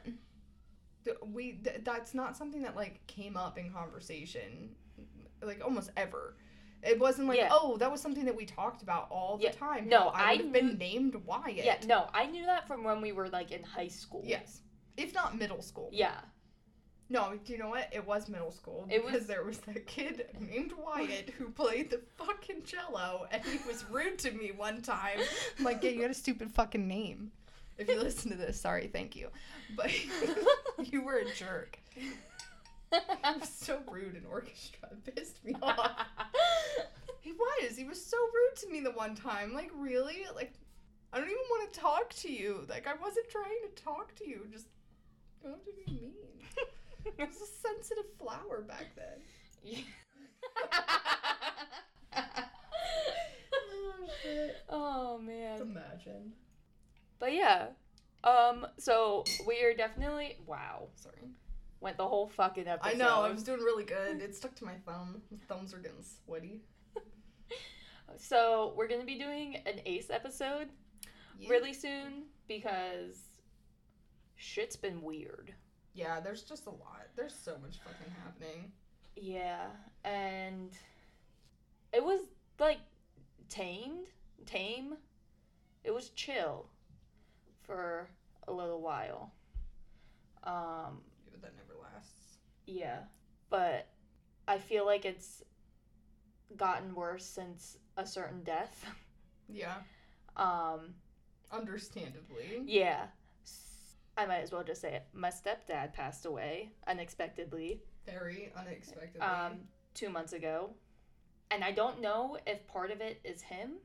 [1.25, 4.75] we th- that's not something that like came up in conversation
[5.41, 6.35] like almost ever.
[6.81, 7.49] It wasn't like, Yeah.
[7.51, 9.51] oh, that was something that we talked about all the Yeah.
[9.51, 9.89] time.
[9.89, 11.55] No, I would have been named Wyatt.
[11.65, 14.23] Yeah, no, I knew that from when we were like in high school.
[14.25, 14.61] Yes.
[14.97, 15.89] If not middle school.
[15.91, 16.19] Yeah.
[17.11, 17.89] No, do you know what?
[17.91, 21.89] It was middle school It because was- there was that kid named Wyatt who played
[21.89, 25.19] the fucking cello, and he was rude to me one time.
[25.57, 27.31] I'm like, yeah, you got a stupid fucking name.
[27.79, 29.29] If you listen to this, sorry, thank you,
[29.75, 29.89] but
[30.91, 31.79] you were a jerk.
[33.33, 34.89] He was so rude in orchestra.
[34.91, 35.91] It pissed me off.
[37.21, 37.77] He was.
[37.77, 39.53] He was so rude to me the one time.
[39.53, 40.25] Like, really?
[40.35, 40.53] Like,
[41.13, 42.65] I don't even want to talk to you.
[42.69, 44.47] Like, I wasn't trying to talk to you.
[44.51, 44.67] Just
[45.43, 46.13] don't have to be mean.
[47.19, 49.83] I was a sensitive flower back then.
[53.63, 54.57] oh shit.
[54.69, 55.61] oh man.
[55.61, 56.33] Imagine.
[57.19, 57.67] But yeah.
[58.23, 58.67] Um.
[58.77, 60.87] So we are definitely wow.
[60.95, 61.29] Sorry.
[61.81, 62.89] Went the whole fucking episode.
[62.89, 63.21] I know.
[63.21, 64.21] I was doing really good.
[64.21, 65.21] It stuck to my thumb.
[65.31, 66.61] My thumbs are getting sweaty.
[68.17, 70.69] So we're gonna be doing an Ace episode.
[71.39, 71.49] Yeah.
[71.49, 73.17] really soon because
[74.35, 75.53] shit's been weird.
[75.93, 77.07] Yeah, there's just a lot.
[77.15, 78.71] There's so much fucking happening.
[79.15, 79.67] Yeah,
[80.03, 80.71] and
[81.93, 82.21] it was
[82.59, 82.79] like
[83.47, 84.07] tamed,
[84.45, 84.95] tame.
[85.83, 86.65] It was chill
[87.61, 88.09] for
[88.47, 89.31] a little while.
[90.43, 92.37] Um, Yeah, but that never lasts.
[92.69, 92.99] Yeah,
[93.49, 93.87] but
[94.47, 95.43] I feel like it's
[96.55, 98.85] gotten worse since a certain death.
[99.47, 99.75] Yeah,
[100.37, 100.93] Um,
[101.51, 102.61] understandably.
[102.65, 103.07] yeah.
[104.17, 105.05] I might as well just say it.
[105.13, 107.81] My stepdad passed away unexpectedly.
[108.05, 109.21] Very unexpectedly.
[109.21, 109.59] um,
[109.93, 110.71] two months ago.
[111.51, 113.75] And I don't know if part of it is him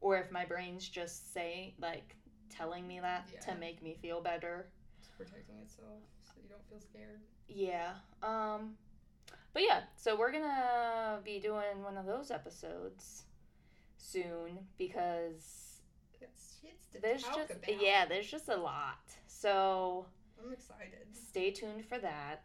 [0.00, 2.14] or if my brain's just saying, like,
[2.50, 3.40] telling me that Yeah.
[3.52, 4.66] to make me feel better.
[4.98, 7.20] it's protecting itself so you don't feel scared.
[7.54, 7.92] Yeah.
[8.22, 8.74] Um,
[9.52, 13.24] but yeah, so we're gonna be doing one of those episodes
[13.96, 15.80] soon because
[16.20, 17.82] It's shit's to there's just, about.
[17.82, 18.98] yeah, there's just a lot.
[19.26, 20.06] So
[20.44, 21.06] I'm excited.
[21.12, 22.44] stay tuned for that.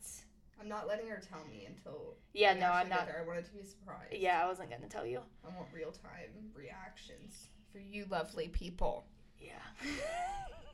[0.60, 3.06] I'm not letting her tell me until Yeah, no, I'm not.
[3.08, 3.22] There.
[3.24, 4.14] I wanted to be surprised.
[4.14, 5.20] Yeah, I wasn't gonna tell you.
[5.43, 9.06] I want real time reactions for you lovely people.
[9.39, 9.51] Yeah.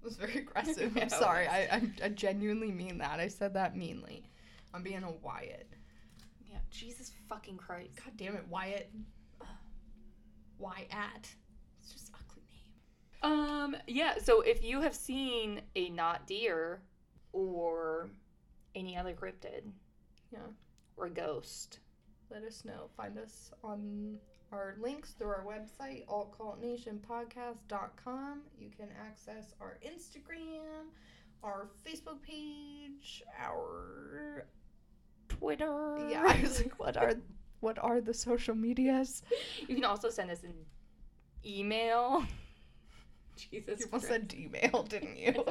[0.00, 0.96] It was very aggressive.
[1.00, 1.46] I'm sorry.
[1.46, 3.20] I, I I genuinely mean that.
[3.20, 4.24] I said that meanly.
[4.72, 5.68] I'm being a Wyatt.
[6.48, 6.58] yeah.
[6.70, 7.96] Jesus fucking Christ.
[8.04, 8.90] God damn it, Wyatt.
[10.58, 11.34] Wyatt.
[11.80, 13.40] It's just an ugly name.
[13.40, 16.82] Um, yeah, so if you have seen a not deer
[17.32, 18.10] or
[18.74, 19.62] any other cryptid.
[20.32, 20.38] Yeah.
[20.96, 21.80] Or ghost.
[22.30, 22.88] Let us know.
[22.96, 24.16] Find us on
[24.52, 28.40] our links through our website, altcultnationpodcast.com.
[28.58, 30.86] You can access our Instagram,
[31.42, 34.46] our Facebook page, our
[35.28, 35.98] Twitter.
[36.10, 36.24] yeah.
[36.26, 37.14] I was like, what are
[37.60, 39.22] what are the social medias?
[39.68, 40.54] You can also send us an
[41.44, 42.24] email.
[43.36, 44.06] Jesus You almost Christ.
[44.08, 45.32] said Gmail, didn't you?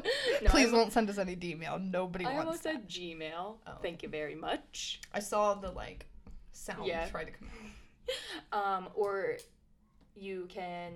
[0.43, 1.89] No, Please I, don't send us any Gmail.
[1.89, 2.74] Nobody I wants almost that.
[2.74, 3.56] said Gmail.
[3.66, 3.72] Oh.
[3.82, 5.00] Thank you very much.
[5.14, 6.06] I saw the like
[6.52, 7.06] sound Yeah.
[7.08, 7.70] try to come out.
[8.51, 9.38] um, or
[10.16, 10.93] you can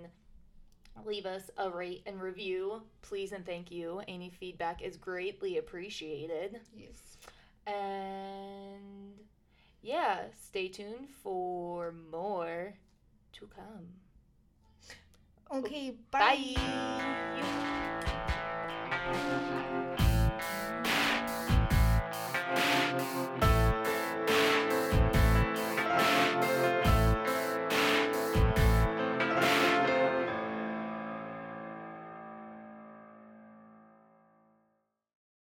[1.06, 4.02] leave us a rate and review, please and thank you.
[4.08, 6.60] Any feedback is greatly appreciated.
[6.76, 7.18] Yes.
[7.66, 9.14] And
[9.82, 12.74] yeah, stay tuned for more
[13.34, 13.88] to come.
[15.54, 16.56] Okay, bye.
[16.56, 17.14] bye.